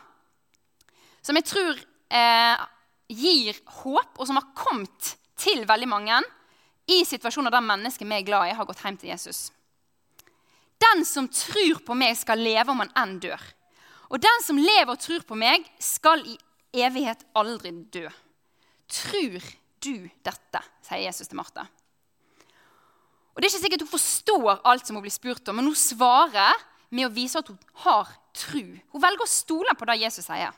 som 1.20 1.36
jeg 1.36 1.44
tror 1.44 1.76
eh, 2.10 2.66
gir 3.10 3.56
håp, 3.80 4.18
og 4.18 4.26
som 4.26 4.38
har 4.38 4.50
kommet 4.56 5.14
til 5.40 5.64
veldig 5.68 5.88
mange 5.90 6.20
i 6.90 7.02
situasjoner 7.06 7.52
der 7.54 7.64
mennesker 7.64 8.08
vi 8.08 8.18
er 8.18 8.26
glad 8.26 8.50
i, 8.50 8.54
har 8.56 8.68
gått 8.68 8.82
hjem 8.82 8.98
til 9.00 9.12
Jesus. 9.12 9.48
Den 10.80 11.04
som 11.06 11.28
tror 11.28 11.82
på 11.86 11.96
meg, 11.98 12.16
skal 12.18 12.40
leve 12.40 12.72
om 12.72 12.80
han 12.82 12.92
enn 12.98 13.18
dør. 13.22 13.42
Og 14.10 14.18
den 14.22 14.42
som 14.42 14.58
lever 14.58 14.90
og 14.90 15.00
tror 15.02 15.22
på 15.26 15.38
meg, 15.38 15.66
skal 15.78 16.24
i 16.26 16.36
evighet 16.74 17.22
aldri 17.38 17.72
dø. 17.92 18.08
Tror 18.90 19.44
du 19.84 20.08
dette? 20.24 20.62
sier 20.86 21.04
Jesus 21.04 21.30
til 21.30 21.38
Martha. 21.38 21.66
Og 23.30 23.38
Det 23.38 23.46
er 23.46 23.52
ikke 23.52 23.62
sikkert 23.62 23.84
hun 23.86 23.92
forstår 23.92 24.64
alt 24.66 24.86
som 24.86 24.98
hun 24.98 25.04
blir 25.04 25.14
spurt 25.14 25.46
om, 25.48 25.60
men 25.60 25.70
hun 25.70 25.78
svarer 25.78 26.58
med 26.90 27.06
å 27.06 27.14
vise 27.14 27.38
at 27.38 27.46
hun 27.46 27.60
har 27.84 28.10
tru. 28.34 28.74
Hun 28.90 29.02
velger 29.02 29.22
å 29.22 29.30
stole 29.30 29.76
på 29.78 29.86
det 29.86 30.00
Jesus 30.00 30.26
sier. 30.26 30.56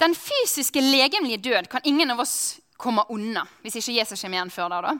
Den 0.00 0.14
fysiske 0.14 0.80
legemlige 0.82 1.40
død 1.50 1.68
kan 1.72 1.84
ingen 1.88 2.12
av 2.12 2.20
oss 2.24 2.58
komme 2.76 3.06
unna 3.12 3.46
hvis 3.64 3.78
ikke 3.80 3.96
Jesus 3.96 4.20
kommer 4.20 4.38
igjen 4.38 4.52
før 4.52 4.74
da. 4.74 4.96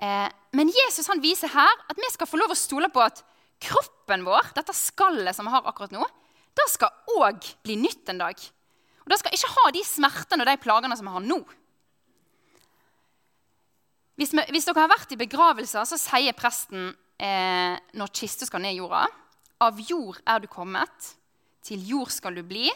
Eh, 0.00 0.28
men 0.56 0.70
Jesus 0.72 1.10
han 1.10 1.22
viser 1.22 1.50
her 1.52 1.82
at 1.90 1.98
vi 1.98 2.12
skal 2.14 2.30
få 2.30 2.38
lov 2.40 2.54
å 2.54 2.58
stole 2.58 2.88
på 2.92 3.02
at 3.02 3.24
kroppen 3.60 4.24
vår, 4.24 4.54
dette 4.56 4.74
skallet 4.76 5.36
som 5.36 5.48
vi 5.48 5.52
har 5.52 5.66
akkurat 5.68 5.92
nå, 5.92 6.06
det 6.56 6.66
skal 6.72 7.18
òg 7.18 7.44
bli 7.64 7.76
nytt 7.78 8.08
en 8.10 8.22
dag. 8.22 8.38
Og 9.04 9.12
det 9.12 9.18
skal 9.20 9.34
ikke 9.36 9.52
ha 9.56 9.66
de 9.74 9.82
smertene 9.86 10.44
og 10.44 10.48
de 10.48 10.60
plagene 10.62 10.96
som 10.96 11.08
vi 11.08 11.14
har 11.14 11.26
nå. 11.26 11.40
Hvis, 14.20 14.34
vi, 14.36 14.44
hvis 14.52 14.66
dere 14.68 14.84
har 14.84 14.92
vært 14.92 15.14
i 15.14 15.20
begravelser, 15.20 15.86
så 15.88 15.96
sier 16.00 16.36
presten 16.36 16.90
eh, 17.20 17.76
når 17.96 18.12
kista 18.16 18.48
skal 18.48 18.60
ned 18.60 18.76
i 18.76 18.80
jorda 18.82 19.06
Av 19.64 19.80
jord 19.80 20.20
er 20.28 20.42
du 20.42 20.48
kommet, 20.48 21.14
til 21.64 21.80
jord 21.88 22.12
skal 22.12 22.36
du 22.36 22.42
bli. 22.44 22.68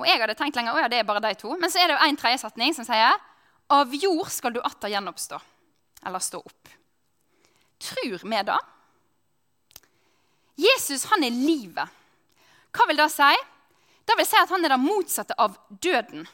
Og 0.00 0.08
jeg 0.08 0.20
hadde 0.22 0.36
tenkt 0.38 0.56
lenger, 0.56 0.74
å 0.74 0.82
ja, 0.82 0.88
det 0.90 1.00
er 1.00 1.08
bare 1.08 1.22
de 1.24 1.34
to. 1.38 1.52
Men 1.60 1.72
så 1.72 1.82
er 1.82 1.90
det 1.90 1.96
jo 1.96 2.08
en 2.08 2.18
tredje 2.20 2.42
setning 2.42 2.74
som 2.76 2.86
sier 2.88 3.16
Av 3.70 3.94
jord 3.94 4.30
skal 4.32 4.54
du 4.54 4.60
atter 4.64 4.90
gjenoppstå. 4.90 5.38
Eller 6.08 6.24
stå 6.24 6.40
opp. 6.40 6.74
Trur 7.80 8.18
vi 8.24 8.42
det? 8.48 8.58
Jesus 10.60 11.06
han 11.12 11.24
er 11.24 11.32
livet. 11.32 11.96
Hva 12.74 12.86
vil 12.88 12.98
det 12.98 13.08
si? 13.12 13.30
Det 14.04 14.16
vil 14.18 14.26
si 14.26 14.38
at 14.40 14.50
han 14.50 14.64
er 14.66 14.74
det 14.74 14.82
motsatte 14.82 15.36
av 15.38 15.56
døden. 15.70 16.26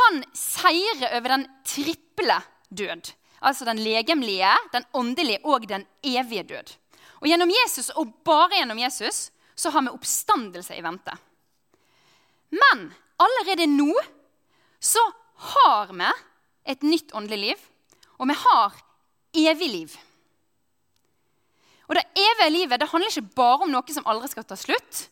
Han 0.00 0.20
seirer 0.36 1.16
over 1.18 1.34
den 1.34 1.46
triple 1.66 2.38
død. 2.70 3.12
Altså 3.40 3.66
den 3.68 3.80
legemlige, 3.82 4.52
den 4.72 4.86
åndelige 4.96 5.40
og 5.44 5.66
den 5.68 5.86
evige 6.06 6.46
død. 6.54 6.74
Og 7.20 7.28
Gjennom 7.28 7.50
Jesus, 7.52 7.90
og 8.00 8.14
bare 8.24 8.60
gjennom 8.60 8.78
Jesus, 8.80 9.28
så 9.56 9.70
har 9.70 9.84
vi 9.84 9.92
oppstandelse 9.92 10.76
i 10.76 10.84
vente. 10.84 11.12
Men 12.50 12.90
allerede 13.20 13.68
nå 13.70 13.92
så 14.80 15.02
har 15.52 15.92
vi 15.92 16.10
et 16.70 16.82
nytt 16.86 17.12
åndelig 17.16 17.38
liv, 17.38 17.66
og 18.18 18.28
vi 18.30 18.36
har 18.42 18.78
evig 19.36 19.68
liv. 19.70 19.98
Og 21.88 21.96
Det 21.96 22.06
evige 22.14 22.50
livet 22.50 22.80
det 22.80 22.88
handler 22.88 23.10
ikke 23.10 23.34
bare 23.34 23.64
om 23.66 23.72
noe 23.72 23.94
som 23.94 24.06
aldri 24.06 24.28
skal 24.30 24.46
ta 24.46 24.58
slutt, 24.58 25.08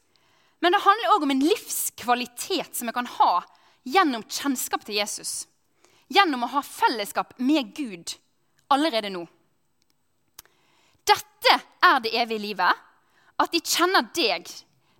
men 0.62 0.75
det 0.75 0.83
handler 0.83 1.14
òg 1.14 1.25
om 1.26 1.33
en 1.35 1.42
livskvalitet 1.42 2.76
som 2.76 2.90
vi 2.90 2.95
kan 2.95 3.09
ha 3.18 3.33
gjennom 3.87 4.25
kjennskap 4.26 4.85
til 4.87 4.99
Jesus. 4.99 5.47
Gjennom 6.11 6.45
å 6.47 6.52
ha 6.54 6.62
fellesskap 6.64 7.35
med 7.38 7.75
Gud 7.76 8.14
allerede 8.73 9.11
nå. 9.12 9.25
Dette 11.07 11.54
er 11.85 12.00
det 12.04 12.14
evige 12.14 12.42
livet. 12.42 12.85
At 13.38 13.52
de 13.54 13.61
kjenner 13.62 14.09
deg, 14.16 14.49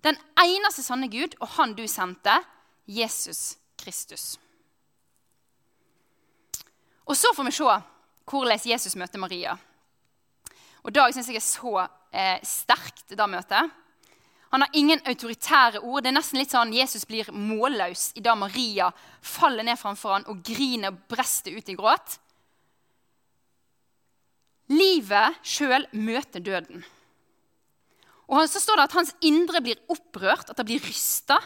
den 0.05 0.17
eneste 0.39 0.83
sanne 0.83 1.09
Gud, 1.11 1.35
og 1.39 1.47
Han 1.57 1.75
du 1.75 1.85
sendte, 1.87 2.39
Jesus 2.87 3.57
Kristus. 3.77 4.39
Og 7.05 7.17
så 7.17 7.33
får 7.35 7.47
vi 7.49 7.55
se 7.57 7.79
hvordan 8.29 8.59
Jesus 8.65 8.95
møter 8.95 9.19
Maria. 9.19 9.57
Og 10.83 10.93
Det 10.93 11.13
syns 11.13 11.27
jeg 11.27 11.39
er 11.39 11.45
så 11.45 11.75
eh, 12.11 12.39
sterkt, 12.45 13.09
det 13.09 13.29
møtet. 13.29 13.71
Han 14.49 14.61
har 14.61 14.69
ingen 14.73 15.01
autoritære 15.05 15.79
ord. 15.79 16.03
Det 16.03 16.09
er 16.09 16.17
nesten 16.17 16.39
litt 16.41 16.53
sånn 16.53 16.73
Jesus 16.73 17.05
blir 17.05 17.29
målløs 17.33 18.11
i 18.17 18.23
det 18.25 18.33
Maria 18.37 18.89
faller 19.21 19.65
ned 19.65 19.77
framfor 19.77 20.15
han 20.15 20.25
og 20.31 20.41
griner 20.45 20.93
og 20.93 21.03
brester 21.11 21.53
ut 21.53 21.69
i 21.69 21.75
gråt. 21.77 22.17
Livet 24.73 25.37
sjøl 25.45 25.85
møter 25.97 26.41
døden. 26.45 26.81
Og 28.29 28.45
Så 28.49 28.61
står 28.61 28.77
det 28.77 28.89
at 28.89 28.97
hans 28.97 29.15
indre 29.25 29.61
blir 29.61 29.79
opprørt, 29.89 30.51
at 30.51 30.57
det 30.57 30.67
blir 30.69 30.83
rysta. 30.83 31.39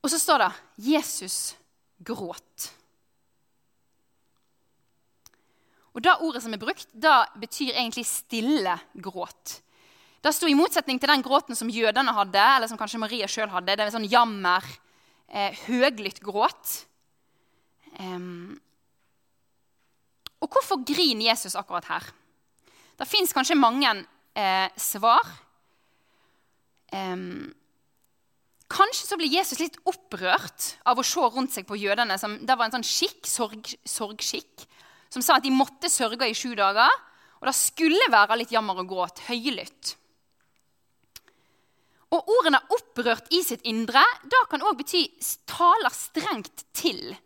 Og 0.00 0.12
så 0.12 0.18
står 0.20 0.44
det 0.44 0.50
Jesus 0.90 1.54
gråt. 2.04 2.70
Og 5.90 6.02
Det 6.04 6.20
ordet 6.22 6.42
som 6.44 6.54
er 6.54 6.60
brukt, 6.60 6.86
da 6.92 7.24
betyr 7.40 7.74
egentlig 7.74 8.06
stille 8.06 8.76
gråt. 8.94 9.60
Det 10.20 10.32
sto 10.36 10.46
i 10.46 10.54
motsetning 10.54 11.00
til 11.00 11.08
den 11.08 11.24
gråten 11.24 11.56
som 11.56 11.72
jødene 11.72 12.12
hadde, 12.12 12.40
eller 12.40 12.68
som 12.68 12.78
kanskje 12.78 13.00
Maria 13.00 13.26
sjøl 13.26 13.48
hadde. 13.50 13.72
Det 13.72 13.86
er 13.86 13.94
sånn 13.94 14.08
jammer, 14.08 14.64
eh, 15.28 15.56
høglytt 15.66 16.20
gråt. 16.20 16.84
Um, 17.98 18.60
og 20.40 20.48
hvorfor 20.52 20.84
griner 20.84 21.32
Jesus 21.32 21.56
akkurat 21.56 21.88
her? 21.88 22.12
Det 23.00 23.08
fins 23.08 23.32
kanskje 23.32 23.56
mange 23.56 23.88
eh, 24.36 24.68
svar. 24.76 25.24
Um, 26.92 27.48
kanskje 28.68 29.06
så 29.08 29.16
blir 29.16 29.32
Jesus 29.32 29.62
litt 29.62 29.78
opprørt 29.88 30.74
av 30.84 31.00
å 31.00 31.04
se 31.06 31.24
rundt 31.32 31.54
seg 31.54 31.64
på 31.68 31.78
jødene. 31.80 32.18
Som, 32.20 32.36
det 32.44 32.56
var 32.58 32.68
en 32.68 32.76
sånn 32.76 32.84
skikk, 32.84 33.24
sorg, 33.24 33.72
sorgskikk 33.88 34.66
som 35.10 35.24
sa 35.24 35.38
at 35.38 35.46
de 35.46 35.52
måtte 35.54 35.90
sørge 35.90 36.28
i 36.28 36.36
sju 36.36 36.52
dager. 36.58 36.92
Og 37.40 37.48
det 37.48 37.56
skulle 37.56 38.10
være 38.12 38.36
litt 38.42 38.52
jammer 38.52 38.82
og 38.82 38.90
gråt, 38.90 39.24
høylytt. 39.30 39.94
Og 42.10 42.28
ordene 42.36 42.58
'opprørt 42.74 43.30
i 43.32 43.40
sitt 43.46 43.62
indre' 43.64 44.04
da 44.28 44.44
kan 44.50 44.60
òg 44.66 44.76
bety 44.82 45.06
'taler 45.46 45.94
strengt 45.94 46.64
til'. 46.74 47.16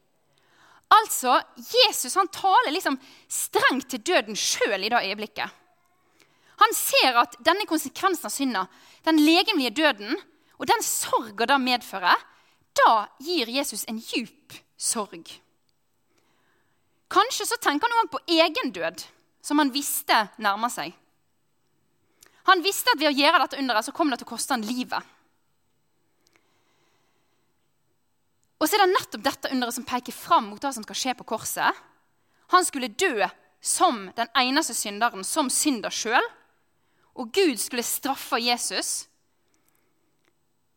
Altså, 0.93 1.40
Jesus 1.59 2.14
han 2.14 2.28
taler 2.28 2.71
liksom 2.71 2.99
strengt 3.26 3.88
til 3.90 4.04
døden 4.04 4.37
sjøl 4.37 4.85
i 4.85 4.93
det 4.93 5.02
øyeblikket. 5.02 5.63
Han 6.62 6.76
ser 6.76 7.18
at 7.25 7.37
denne 7.44 7.66
konsekvensen 7.68 8.28
av 8.28 8.32
synda, 8.32 8.66
den 9.06 9.20
legemlige 9.23 9.75
døden, 9.82 10.18
og 10.58 10.68
den 10.70 10.84
sorga 10.87 11.49
det 11.50 11.61
medfører, 11.62 12.20
da 12.75 13.06
gir 13.23 13.50
Jesus 13.50 13.84
en 13.90 13.99
djup 14.02 14.54
sorg. 14.78 15.30
Kanskje 17.14 17.46
så 17.46 17.58
tenker 17.62 17.90
han 17.90 18.06
òg 18.06 18.12
på 18.14 18.23
egen 18.40 18.73
død, 18.75 19.02
som 19.44 19.61
han 19.61 19.73
visste 19.75 20.16
nærma 20.42 20.70
seg. 20.73 20.94
Han 22.49 22.62
visste 22.64 22.92
at 22.92 23.00
ved 23.00 23.12
å 23.12 23.16
gjøre 23.16 23.40
dette 23.44 23.61
underet 23.61 23.87
så 23.87 23.94
kom 23.96 24.11
det 24.12 24.20
til 24.20 24.28
å 24.28 24.32
koste 24.34 24.56
han 24.56 24.66
livet. 24.66 25.12
Og 28.61 28.68
så 28.68 28.76
er 28.76 28.84
det 28.84 28.94
nettopp 28.94 29.25
dette 29.25 29.50
underet 29.52 29.76
som 29.76 29.87
peker 29.87 30.14
fram 30.16 30.49
mot 30.50 30.61
det 30.62 30.73
som 30.76 30.84
skal 30.87 30.96
skje 30.96 31.14
på 31.18 31.26
korset. 31.34 31.82
Han 32.52 32.64
skulle 32.64 32.92
dø 32.92 33.26
som 33.64 34.06
den 34.16 34.28
eneste 34.37 34.76
synderen, 34.76 35.25
som 35.25 35.50
synder 35.52 35.92
sjøl. 35.92 36.25
Og 37.14 37.30
Gud 37.33 37.59
skulle 37.61 37.87
straffe 37.87 38.40
Jesus 38.42 39.06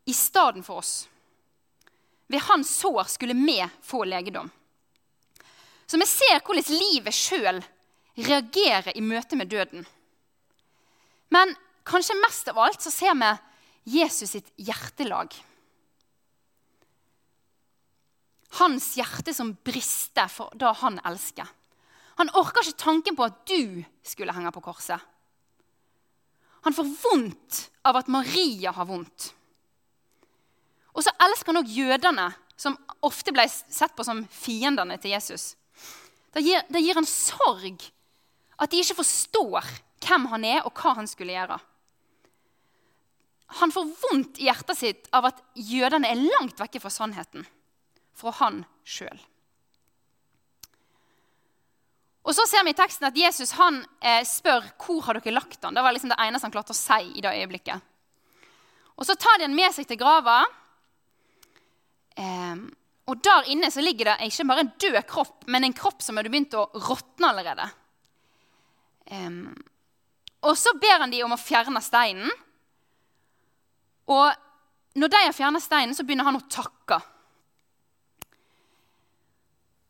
i 0.08 0.14
stedet 0.14 0.64
for 0.66 0.84
oss. 0.84 1.08
Ved 2.28 2.44
hans 2.48 2.70
sår 2.80 3.04
skulle 3.10 3.34
vi 3.34 3.58
få 3.82 4.04
legedom. 4.04 4.50
Så 5.88 5.98
vi 5.98 6.06
ser 6.06 6.42
hvordan 6.44 6.72
livet 6.76 7.16
sjøl 7.16 7.62
reagerer 8.18 8.92
i 8.98 9.04
møte 9.04 9.38
med 9.40 9.50
døden. 9.52 9.86
Men 11.32 11.54
kanskje 11.88 12.18
mest 12.20 12.50
av 12.52 12.60
alt 12.60 12.84
så 12.84 12.92
ser 12.92 13.16
vi 13.16 13.34
Jesus 13.98 14.34
sitt 14.36 14.50
hjertelag. 14.60 15.32
Hans 18.60 18.94
hjerte 18.98 19.36
som 19.36 19.54
brister 19.64 20.28
for 20.32 20.52
det 20.60 20.74
han 20.82 21.00
elsker. 21.08 21.48
Han 22.18 22.32
orker 22.36 22.66
ikke 22.66 22.82
tanken 22.82 23.16
på 23.16 23.28
at 23.28 23.44
du 23.48 23.84
skulle 24.04 24.34
henge 24.34 24.52
på 24.56 24.64
korset. 24.66 25.00
Han 26.66 26.76
får 26.76 26.90
vondt 27.04 27.60
av 27.88 28.00
at 28.00 28.10
Maria 28.12 28.74
har 28.76 28.88
vondt. 28.90 29.32
Og 30.98 31.06
så 31.06 31.14
elsker 31.28 31.54
han 31.54 31.62
òg 31.62 31.72
jødene, 31.72 32.32
som 32.58 32.78
ofte 33.06 33.32
ble 33.36 33.46
sett 33.48 33.94
på 33.94 34.06
som 34.06 34.24
fiendene 34.34 34.98
til 34.98 35.14
Jesus. 35.14 35.52
Det 36.34 36.42
gir, 36.42 36.64
da 36.74 36.82
gir 36.82 36.98
han 36.98 37.08
sorg 37.08 37.86
at 38.58 38.72
de 38.74 38.82
ikke 38.82 38.98
forstår 38.98 39.68
hvem 40.02 40.26
han 40.32 40.46
er, 40.46 40.64
og 40.66 40.74
hva 40.78 40.96
han 40.98 41.10
skulle 41.10 41.36
gjøre. 41.36 41.58
Han 43.62 43.72
får 43.72 43.92
vondt 44.02 44.42
i 44.42 44.48
hjertet 44.50 44.80
sitt 44.80 45.08
av 45.16 45.30
at 45.30 45.40
jødene 45.56 46.10
er 46.10 46.20
langt 46.20 46.60
vekke 46.60 46.82
fra 46.84 46.92
sannheten. 46.92 47.46
Fra 48.18 48.34
han 48.42 48.64
sjøl. 48.84 49.20
Og 52.28 52.36
så 52.36 52.44
ser 52.44 52.66
vi 52.68 52.74
i 52.74 52.78
teksten 52.78 53.08
at 53.08 53.18
Jesus 53.18 53.54
han 53.56 53.80
eh, 54.04 54.20
spør 54.28 54.66
hvor 54.84 55.06
har 55.06 55.16
dere 55.16 55.38
lagt 55.38 55.64
han. 55.64 55.76
Det 55.78 55.84
var 55.84 55.96
liksom 55.96 56.12
det 56.12 56.20
eneste 56.20 56.50
han 56.50 56.56
klarte 56.56 56.76
å 56.76 56.78
si 56.78 57.14
i 57.16 57.24
det 57.24 57.32
øyeblikket. 57.32 57.86
Og 58.98 59.06
Så 59.08 59.16
tar 59.16 59.40
de 59.40 59.48
han 59.48 59.56
med 59.56 59.72
seg 59.76 59.88
til 59.88 60.00
grava. 60.02 60.42
Eh, 62.20 62.66
og 63.08 63.24
Der 63.24 63.48
inne 63.54 63.72
så 63.72 63.80
ligger 63.80 64.12
det 64.12 64.28
ikke 64.28 64.48
bare 64.50 64.66
en 64.66 64.74
død 64.76 65.00
kropp, 65.08 65.48
men 65.48 65.64
en 65.64 65.78
kropp 65.78 66.04
som 66.04 66.20
hadde 66.20 66.34
begynt 66.34 66.58
å 66.60 66.68
råtne 66.76 67.32
allerede. 67.32 67.70
Eh, 69.08 69.40
og 70.44 70.60
så 70.60 70.76
ber 70.76 71.06
han 71.06 71.14
de 71.14 71.24
om 71.24 71.32
å 71.32 71.40
fjerne 71.40 71.82
steinen. 71.82 72.28
Og 74.12 75.00
når 75.00 75.14
de 75.14 75.24
har 75.30 75.36
fjernet 75.36 75.64
steinen, 75.64 75.96
så 75.96 76.04
begynner 76.04 76.28
han 76.28 76.40
å 76.40 76.48
takke. 76.52 77.00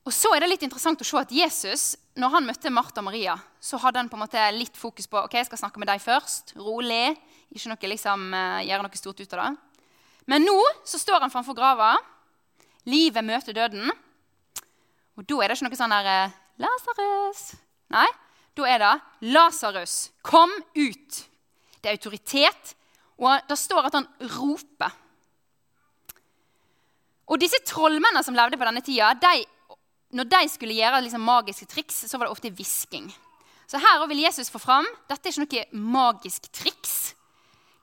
Og 0.08 0.14
så 0.16 0.30
er 0.32 0.40
det 0.40 0.48
litt 0.48 0.62
interessant 0.64 1.02
å 1.04 1.06
se 1.06 1.18
at 1.20 1.32
Jesus, 1.36 1.82
når 2.16 2.38
han 2.38 2.46
møtte 2.48 2.72
Martha 2.72 3.02
og 3.02 3.10
Maria, 3.10 3.34
så 3.60 3.76
hadde 3.84 4.00
han 4.00 4.08
på 4.08 4.16
en 4.16 4.22
måte 4.24 4.44
litt 4.56 4.78
fokus 4.80 5.10
på 5.12 5.20
ok, 5.20 5.34
jeg 5.36 5.48
skal 5.50 5.60
snakke 5.60 5.82
med 5.82 5.90
deg 5.92 6.00
først. 6.00 6.54
Rolig. 6.56 7.12
Ikke 7.52 7.74
noe, 7.74 7.90
liksom, 7.92 8.24
uh, 8.32 8.62
gjøre 8.64 8.86
noe 8.86 9.00
stort 9.00 9.20
ut 9.20 9.36
av 9.36 9.42
det. 9.42 9.90
Men 10.32 10.48
nå 10.48 10.56
så 10.88 11.00
står 11.02 11.26
han 11.26 11.34
framfor 11.34 11.58
grava. 11.58 11.90
Livet 12.88 13.28
møter 13.28 13.58
døden. 13.58 13.92
Og 15.20 15.28
da 15.28 15.42
er 15.42 15.52
det 15.52 15.58
ikke 15.58 15.68
noe 15.68 15.82
sånn 15.82 15.98
der 15.98 16.08
uh, 16.08 16.38
Lasarus. 16.64 17.44
Nei, 17.92 18.08
da 18.56 18.72
er 18.72 18.84
det 18.86 18.94
Lasarus, 19.36 19.98
kom 20.24 20.56
ut. 20.78 21.20
Det 21.82 21.92
er 21.92 22.00
autoritet, 22.00 22.74
og 23.20 23.44
det 23.52 23.60
står 23.60 23.92
at 23.92 24.00
han 24.00 24.08
roper. 24.38 24.96
Og 27.28 27.44
disse 27.44 27.60
trollmennene 27.68 28.24
som 28.24 28.36
levde 28.40 28.56
på 28.56 28.72
denne 28.72 28.88
tida, 28.88 29.12
de 29.20 29.44
når 30.16 30.30
de 30.32 30.42
skulle 30.50 30.78
gjøre 30.78 31.02
liksom, 31.04 31.24
magiske 31.28 31.68
triks, 31.70 32.06
så 32.08 32.18
var 32.18 32.28
det 32.28 32.36
ofte 32.36 32.52
hvisking. 32.54 33.10
Så 33.68 33.82
her 33.84 34.06
vil 34.08 34.24
Jesus 34.24 34.50
få 34.52 34.62
fram 34.64 34.88
dette 35.10 35.28
er 35.28 35.36
ikke 35.36 35.66
noe 35.74 35.92
magisk 35.98 36.48
triks. 36.56 36.96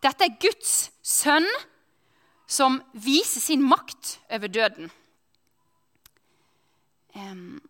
Dette 0.04 0.26
er 0.26 0.38
Guds 0.40 0.90
sønn 1.04 1.48
som 2.48 2.78
viser 2.92 3.40
sin 3.40 3.62
makt 3.64 4.18
over 4.32 4.48
døden. 4.52 4.90
Um, 7.14 7.60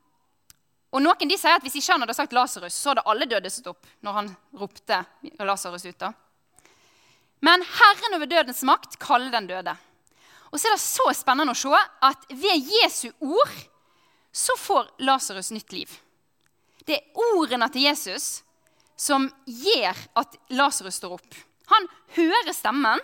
og 0.94 1.02
Noen 1.02 1.30
de 1.30 1.36
sier 1.38 1.58
at 1.58 1.64
hvis 1.66 1.76
ikke 1.80 1.92
han 1.92 2.04
hadde 2.04 2.16
sagt 2.16 2.34
Lasarus, 2.34 2.74
så 2.74 2.92
hadde 2.92 3.04
alle 3.10 3.26
døde 3.30 3.50
stått 3.50 3.72
opp 3.74 3.88
når 4.06 4.18
han 4.18 4.30
ropte 4.60 5.00
Lazarus 5.42 5.86
ut. 5.88 5.98
da. 5.98 6.12
Men 7.44 7.64
Herren 7.66 8.16
over 8.16 8.30
dødens 8.30 8.62
makt 8.66 8.98
kaller 9.02 9.34
den 9.34 9.50
døde. 9.50 9.74
Og 10.52 10.60
så 10.60 10.70
er 10.70 10.76
det 10.76 10.84
så 10.84 11.08
spennende 11.18 11.52
å 11.54 11.58
se 11.58 11.74
at 11.74 12.28
ved 12.30 12.70
Jesu 12.78 13.08
ord 13.18 13.56
så 14.34 14.56
får 14.58 14.90
Lasarus 14.98 15.52
nytt 15.54 15.72
liv. 15.72 15.90
Det 16.84 16.96
er 16.98 17.20
ordene 17.38 17.68
til 17.70 17.86
Jesus 17.86 18.42
som 18.98 19.28
gjør 19.46 19.98
at 20.18 20.34
Lasarus 20.54 20.98
står 20.98 21.14
opp. 21.16 21.36
Han 21.70 21.86
hører 22.16 22.50
stemmen, 22.54 23.02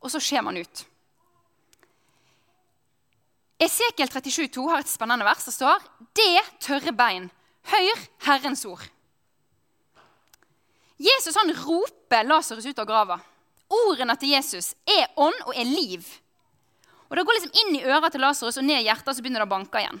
og 0.00 0.12
så 0.12 0.20
skjer 0.24 0.44
man 0.46 0.56
ut. 0.56 0.84
Esekiel 3.60 4.08
37,2 4.08 4.64
har 4.70 4.80
et 4.80 4.88
spennende 4.88 5.26
vers. 5.28 5.44
Det 5.44 5.52
står 5.52 5.84
Det 6.16 6.44
tørre 6.64 6.96
bein, 6.96 7.28
hør 7.68 8.06
Herrens 8.24 8.64
ord. 8.64 8.86
Jesus 10.96 11.36
han 11.36 11.52
roper 11.66 12.24
Lasarus 12.24 12.66
ut 12.66 12.80
av 12.80 12.88
grava. 12.88 13.20
Ordene 13.84 14.16
til 14.16 14.32
Jesus 14.32 14.72
er 14.88 15.12
ånd 15.20 15.36
og 15.44 15.52
er 15.52 15.68
liv. 15.68 16.08
Og 17.10 17.16
Det 17.16 17.24
går 17.26 17.36
liksom 17.36 17.58
inn 17.64 17.76
i 17.76 17.84
øra 17.84 18.08
til 18.08 18.24
Lasarus 18.24 18.56
og 18.56 18.64
ned 18.64 18.80
i 18.80 18.88
hjertet, 18.88 19.12
så 19.12 19.20
begynner 19.20 19.44
det 19.44 19.50
å 19.50 19.52
banke 19.52 19.80
igjen. 19.82 20.00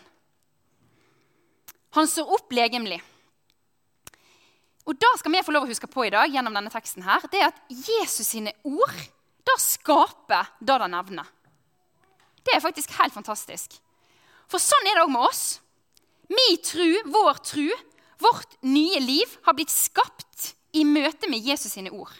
Han 1.96 2.08
står 2.08 2.34
opp 2.36 2.52
legemlig. 2.54 3.00
Og 4.88 4.96
da 4.98 5.10
skal 5.18 5.34
vi 5.34 5.42
få 5.44 5.54
lov 5.54 5.66
å 5.66 5.70
huske 5.70 5.88
på 5.90 6.06
i 6.06 6.12
dag, 6.12 6.30
gjennom 6.32 6.54
denne 6.56 6.72
teksten 6.72 7.04
her, 7.06 7.22
det 7.30 7.42
er 7.42 7.50
at 7.50 7.60
Jesus 7.70 8.30
sine 8.30 8.54
ord 8.66 8.96
da 9.46 9.56
skaper 9.60 10.50
det 10.60 10.78
det 10.82 10.88
nevner. 10.92 11.28
Det 12.44 12.54
er 12.54 12.64
faktisk 12.64 12.92
helt 12.98 13.14
fantastisk. 13.14 13.76
For 14.50 14.62
sånn 14.62 14.88
er 14.88 14.98
det 14.98 15.04
òg 15.04 15.12
med 15.12 15.26
oss. 15.28 15.60
Min 16.30 16.58
tru, 16.64 16.88
vår 17.10 17.40
tru, 17.44 17.68
vårt 18.20 18.56
nye 18.66 19.00
liv 19.02 19.38
har 19.46 19.56
blitt 19.58 19.72
skapt 19.72 20.52
i 20.76 20.84
møte 20.86 21.28
med 21.30 21.42
Jesus 21.44 21.74
sine 21.74 21.92
ord. 21.92 22.12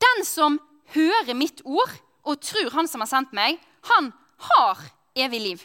Den 0.00 0.24
som 0.24 0.58
hører 0.94 1.36
mitt 1.36 1.60
ord 1.64 1.92
og 2.24 2.40
tror 2.44 2.70
Han 2.74 2.88
som 2.88 3.02
har 3.04 3.10
sendt 3.10 3.34
meg, 3.36 3.58
han 3.88 4.10
har 4.50 4.80
evig 5.16 5.40
liv. 5.40 5.62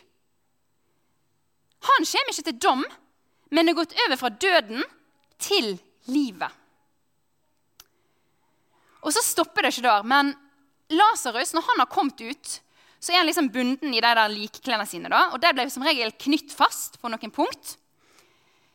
Han 1.86 2.08
kommer 2.10 2.34
ikke 2.34 2.48
til 2.50 2.62
dom, 2.62 2.84
men 3.54 3.70
er 3.70 3.78
gått 3.78 3.96
over 4.06 4.20
fra 4.20 4.30
døden 4.30 4.84
til 5.42 5.76
livet. 6.12 6.50
Og 9.06 9.14
så 9.14 9.22
stopper 9.22 9.66
det 9.66 9.76
ikke 9.76 9.86
der. 9.86 10.06
Men 10.08 10.34
Lasarus, 10.90 11.54
når 11.54 11.66
han 11.68 11.82
har 11.84 11.92
kommet 11.92 12.22
ut, 12.22 12.60
så 13.00 13.14
er 13.14 13.22
han 13.22 13.30
liksom 13.30 13.52
bunden 13.54 13.94
i 13.94 14.02
de 14.02 14.14
der 14.18 14.32
likklærne 14.34 14.88
sine. 14.90 15.12
da, 15.14 15.30
og 15.34 15.42
De 15.42 15.54
ble 15.54 15.68
som 15.70 15.86
regel 15.86 16.14
knytt 16.26 16.54
fast 16.58 16.98
på 17.02 17.12
noen 17.12 17.34
punkt. 17.34 17.76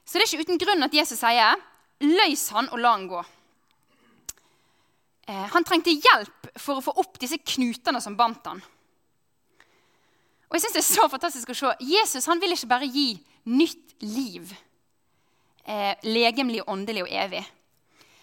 Så 0.07 0.19
det 0.19 0.27
er 0.27 0.31
ikke 0.31 0.47
uten 0.47 0.63
grunn 0.63 0.87
at 0.87 0.95
Jesus 0.95 1.19
sier 1.19 1.59
'løs 2.01 2.49
han 2.55 2.69
og 2.71 2.79
la 2.79 2.93
han 2.95 3.09
gå'. 3.09 3.25
Eh, 5.29 5.47
han 5.53 5.65
trengte 5.65 5.95
hjelp 5.95 6.49
for 6.59 6.79
å 6.79 6.85
få 6.85 6.95
opp 6.99 7.19
disse 7.19 7.39
knutene 7.39 8.01
som 8.03 8.17
bandt 8.17 8.47
han. 8.47 8.63
Og 10.51 10.57
jeg 10.57 10.61
synes 10.61 10.73
Det 10.73 10.83
er 10.83 10.95
så 10.95 11.09
fantastisk 11.09 11.53
å 11.53 11.55
se. 11.55 11.73
Jesus 11.81 12.27
han 12.27 12.41
vil 12.43 12.53
ikke 12.53 12.71
bare 12.71 12.89
gi 12.91 13.15
nytt 13.47 13.95
liv, 14.03 14.51
eh, 15.65 15.95
legemlig, 16.03 16.63
åndelig 16.67 17.05
og 17.05 17.13
evig. 17.13 17.45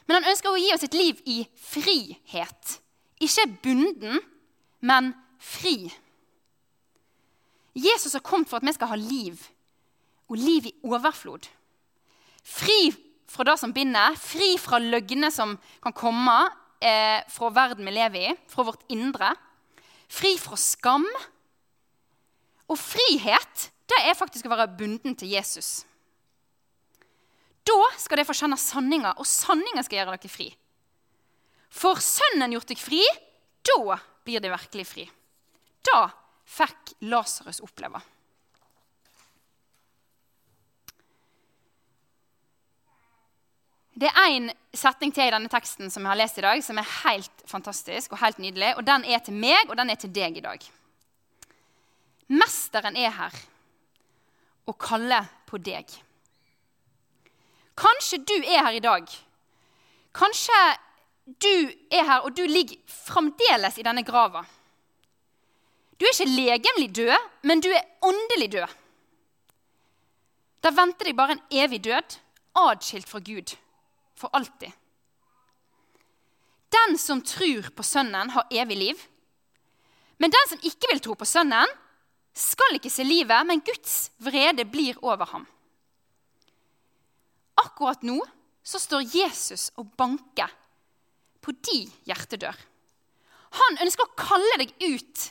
Men 0.07 0.19
han 0.19 0.31
ønsker 0.31 0.51
å 0.51 0.59
gi 0.59 0.73
oss 0.73 0.83
et 0.83 0.93
liv 0.93 1.21
i 1.25 1.47
frihet. 1.55 2.79
Ikke 3.19 3.47
bunden, 3.63 4.19
men 4.81 5.13
fri. 5.39 5.91
Jesus 7.75 8.13
har 8.13 8.25
kommet 8.25 8.49
for 8.49 8.57
at 8.57 8.65
vi 8.65 8.73
skal 8.73 8.91
ha 8.91 8.99
liv, 8.99 9.39
og 10.27 10.37
liv 10.37 10.67
i 10.67 10.75
overflod. 10.83 11.47
Fri 12.43 12.91
fra 13.27 13.43
det 13.47 13.57
som 13.59 13.73
binder, 13.75 14.15
fri 14.19 14.55
fra 14.59 14.79
løgnene 14.79 15.31
som 15.31 15.55
kan 15.83 15.95
komme 15.95 16.35
eh, 16.81 17.23
fra 17.31 17.51
verden 17.53 17.87
vi 17.87 17.95
lever 17.95 18.29
i, 18.31 18.35
fra 18.47 18.65
vårt 18.67 18.83
indre. 18.91 19.33
Fri 20.07 20.35
fra 20.39 20.57
skam 20.59 21.07
og 22.67 22.79
frihet 22.79 23.69
det 23.87 23.99
er 24.03 24.17
faktisk 24.19 24.47
å 24.47 24.51
være 24.51 24.67
bunden 24.77 25.15
til 25.15 25.31
Jesus. 25.31 25.85
Da 27.67 27.77
skal 27.99 28.19
dere 28.19 28.27
få 28.27 28.35
kjenne 28.35 28.59
sanninga, 28.59 29.13
og 29.19 29.27
sanninga 29.27 29.83
skal 29.83 30.01
gjøre 30.01 30.17
dere 30.17 30.31
fri. 30.31 30.49
For 31.67 31.99
Sønnen 32.03 32.53
gjort 32.55 32.69
deg 32.71 32.79
fri, 32.79 33.01
da 33.67 33.97
blir 34.27 34.43
dere 34.43 34.55
virkelig 34.55 34.85
fri. 34.87 35.07
Da 35.83 36.07
fikk 36.47 36.95
Lasarus 37.11 37.59
oppleve. 37.63 37.99
Det 43.97 44.09
er 44.11 44.27
én 44.29 44.51
setning 44.77 45.09
til 45.09 45.25
i 45.25 45.33
denne 45.33 45.49
teksten 45.49 45.89
som 45.89 46.03
jeg 46.05 46.11
har 46.11 46.19
lest 46.19 46.37
i 46.37 46.43
dag, 46.45 46.59
som 46.61 46.77
er 46.77 46.91
helt 47.01 47.45
fantastisk 47.49 48.13
og 48.13 48.21
helt 48.21 48.37
nydelig. 48.37 48.75
og 48.77 48.85
Den 48.85 49.07
er 49.09 49.23
til 49.25 49.33
meg, 49.33 49.71
og 49.71 49.77
den 49.79 49.89
er 49.89 49.97
til 49.97 50.13
deg 50.13 50.37
i 50.37 50.43
dag. 50.45 50.67
Mesteren 52.27 52.97
er 52.99 53.13
her 53.15 53.37
og 54.67 54.75
kaller 54.81 55.27
på 55.47 55.59
deg. 55.63 55.87
Kanskje 57.77 58.19
du 58.25 58.35
er 58.41 58.65
her 58.65 58.75
i 58.75 58.83
dag. 58.83 59.05
Kanskje 60.17 60.59
du 61.27 61.53
er 61.91 62.03
her, 62.03 62.23
og 62.25 62.33
du 62.35 62.43
ligger 62.47 62.79
fremdeles 62.87 63.77
i 63.77 63.85
denne 63.85 64.03
grava. 64.07 64.43
Du 65.97 66.05
er 66.05 66.13
ikke 66.13 66.29
legemlig 66.29 66.89
død, 66.95 67.29
men 67.43 67.61
du 67.61 67.69
er 67.73 67.85
åndelig 68.05 68.51
død. 68.57 68.75
Da 70.63 70.73
venter 70.73 71.09
deg 71.09 71.17
bare 71.17 71.37
en 71.37 71.45
evig 71.63 71.83
død, 71.85 72.17
adskilt 72.57 73.09
fra 73.09 73.21
Gud 73.23 73.55
for 74.17 74.33
alltid. 74.33 74.73
Den 76.73 76.97
som 76.99 77.21
tror 77.21 77.69
på 77.75 77.85
Sønnen, 77.85 78.33
har 78.33 78.49
evig 78.51 78.77
liv. 78.77 79.03
Men 80.17 80.33
den 80.33 80.49
som 80.49 80.63
ikke 80.65 80.89
vil 80.91 81.03
tro 81.03 81.13
på 81.13 81.27
Sønnen, 81.29 81.69
skal 82.37 82.77
ikke 82.77 82.91
se 82.93 83.05
livet, 83.05 83.47
men 83.47 83.63
Guds 83.65 84.11
vrede 84.21 84.65
blir 84.69 84.97
over 85.01 85.29
ham. 85.33 85.45
Akkurat 87.57 88.03
nå 88.05 88.19
så 88.67 88.79
står 88.81 89.07
Jesus 89.09 89.71
og 89.79 89.89
banker 89.97 90.51
på 91.41 91.53
de 91.65 91.79
hjertedør. 92.09 92.55
Han 93.57 93.79
ønsker 93.85 94.05
å 94.05 94.17
kalle 94.19 94.59
deg 94.61 94.73
ut 94.83 95.27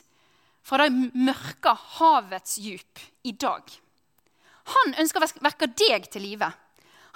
fra 0.66 0.82
det 0.82 1.12
mørke 1.14 1.74
havets 1.98 2.56
djup 2.58 3.02
i 3.28 3.34
dag. 3.36 3.62
Han 4.74 4.96
ønsker 4.98 5.22
å 5.22 5.28
vekke 5.46 5.68
deg 5.78 6.08
til 6.10 6.24
live. 6.26 6.48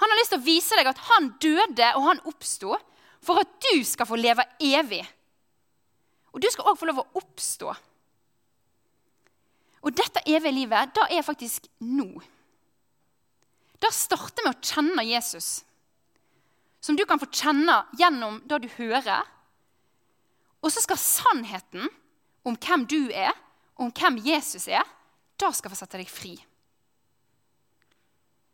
Han 0.01 0.13
har 0.13 0.19
lyst 0.21 0.31
til 0.33 0.39
å 0.39 0.45
vise 0.45 0.77
deg 0.77 0.87
at 0.87 1.01
han 1.09 1.33
døde 1.41 1.89
og 1.97 2.05
han 2.07 2.21
oppsto 2.29 2.77
for 3.21 3.41
at 3.41 3.51
du 3.67 3.83
skal 3.85 4.07
få 4.09 4.17
leve 4.17 4.45
evig. 4.63 5.03
Og 6.31 6.39
du 6.41 6.47
skal 6.49 6.71
òg 6.71 6.79
få 6.79 6.87
lov 6.87 7.03
å 7.03 7.09
oppstå 7.19 7.73
og 9.81 9.95
dette 9.97 10.21
evige 10.29 10.53
livet, 10.53 10.93
da 10.93 11.07
er 11.09 11.25
faktisk 11.25 11.65
nå. 11.81 12.07
Da 13.81 13.89
starter 13.93 14.45
med 14.45 14.53
å 14.53 14.61
kjenne 14.61 15.05
Jesus, 15.07 15.63
som 16.81 16.97
du 16.97 17.03
kan 17.09 17.21
få 17.21 17.29
kjenne 17.33 17.79
gjennom 17.97 18.39
det 18.45 18.61
du 18.61 18.69
hører. 18.77 19.25
Og 20.61 20.69
så 20.73 20.83
skal 20.83 21.01
sannheten 21.01 21.89
om 22.45 22.57
hvem 22.57 22.85
du 22.89 23.09
er, 23.09 23.33
om 23.81 23.89
hvem 23.89 24.19
Jesus 24.25 24.67
er, 24.69 24.85
da 25.41 25.49
skal 25.53 25.73
få 25.73 25.79
sette 25.79 25.97
deg 25.97 26.09
fri. 26.09 26.35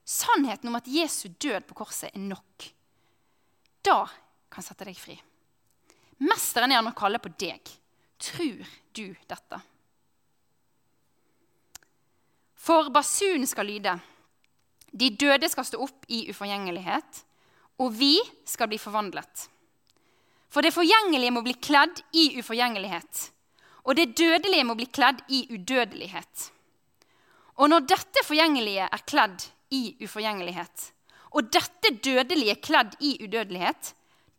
Sannheten 0.07 0.71
om 0.71 0.77
at 0.79 0.87
Jesu 0.87 1.27
død 1.27 1.67
på 1.67 1.75
korset 1.83 2.13
er 2.13 2.23
nok. 2.23 2.69
Da 3.83 4.05
kan 4.51 4.63
sette 4.63 4.87
deg 4.87 4.95
fri. 4.99 5.17
Mesteren 6.23 6.71
er 6.71 6.79
han 6.79 6.87
å 6.87 6.95
kalle 6.95 7.19
på 7.19 7.33
deg. 7.35 7.67
Tror 8.23 8.63
du 8.95 9.07
dette? 9.27 9.59
For 12.67 12.89
basunen 12.91 13.47
skal 13.47 13.69
lyde. 13.69 13.93
De 14.91 15.07
døde 15.15 15.47
skal 15.47 15.65
stå 15.67 15.79
opp 15.85 16.07
i 16.11 16.25
uforgjengelighet, 16.31 17.21
og 17.79 17.93
vi 17.95 18.17
skal 18.47 18.67
bli 18.67 18.79
forvandlet. 18.81 19.45
For 20.51 20.65
det 20.65 20.73
forgjengelige 20.75 21.31
må 21.35 21.43
bli 21.45 21.53
kledd 21.63 22.01
i 22.17 22.29
uforgjengelighet, 22.41 23.21
og 23.87 23.95
det 23.95 24.09
dødelige 24.19 24.65
må 24.67 24.75
bli 24.79 24.87
kledd 24.91 25.21
i 25.31 25.45
udødelighet. 25.53 26.47
Og 27.57 27.71
når 27.71 27.87
dette 27.87 28.23
forgjengelige 28.27 28.87
er 28.87 29.05
kledd 29.07 29.47
i 29.75 29.83
uforgjengelighet, 30.03 30.89
og 31.37 31.47
dette 31.53 31.93
dødelige 32.03 32.57
kledd 32.63 32.97
i 33.03 33.13
udødelighet, 33.23 33.93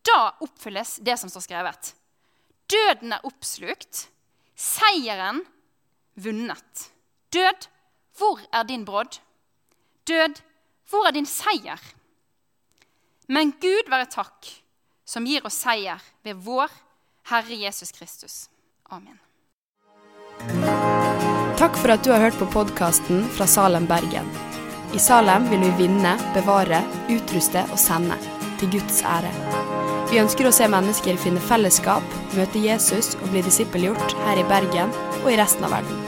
da 0.04 0.20
oppfylles 0.44 0.98
det 1.04 1.16
som 1.20 1.32
står 1.32 1.46
skrevet. 1.46 1.92
Døden 2.68 3.16
er 3.16 3.24
oppslukt, 3.28 4.04
seieren 4.58 5.42
vunnet. 6.20 6.88
Død, 7.32 7.68
hvor 8.18 8.40
er 8.52 8.66
din 8.68 8.84
brodd? 8.84 9.20
Død, 10.08 10.42
hvor 10.90 11.06
er 11.06 11.14
din 11.16 11.26
seier? 11.26 11.80
Men 13.28 13.52
Gud 13.60 13.90
være 13.92 14.08
takk, 14.10 14.48
som 15.04 15.26
gir 15.28 15.44
oss 15.46 15.60
seier 15.62 16.02
ved 16.24 16.40
vår 16.44 16.72
Herre 17.28 17.58
Jesus 17.60 17.92
Kristus. 17.92 18.48
Amen. 18.90 19.18
Takk 21.58 21.76
for 21.76 21.92
at 21.92 22.04
du 22.06 22.12
har 22.14 22.22
hørt 22.22 22.38
på 22.40 22.48
podkasten 22.52 23.24
fra 23.36 23.46
Salem, 23.50 23.88
Bergen. 23.90 24.28
I 24.94 25.00
Salem 25.02 25.50
vil 25.50 25.60
vi 25.66 25.74
vinne, 25.82 26.14
bevare, 26.32 26.80
utruste 27.12 27.66
og 27.68 27.78
sende. 27.80 28.16
Til 28.58 28.72
Guds 28.72 29.02
ære. 29.06 29.30
Vi 30.08 30.18
ønsker 30.22 30.48
å 30.48 30.54
se 30.54 30.66
mennesker 30.72 31.20
finne 31.20 31.42
fellesskap, 31.50 32.16
møte 32.34 32.62
Jesus 32.64 33.12
og 33.20 33.28
bli 33.34 33.44
disippelgjort 33.44 34.16
her 34.24 34.40
i 34.40 34.46
Bergen 34.48 34.94
og 35.20 35.32
i 35.34 35.36
resten 35.38 35.68
av 35.68 35.76
verden. 35.76 36.07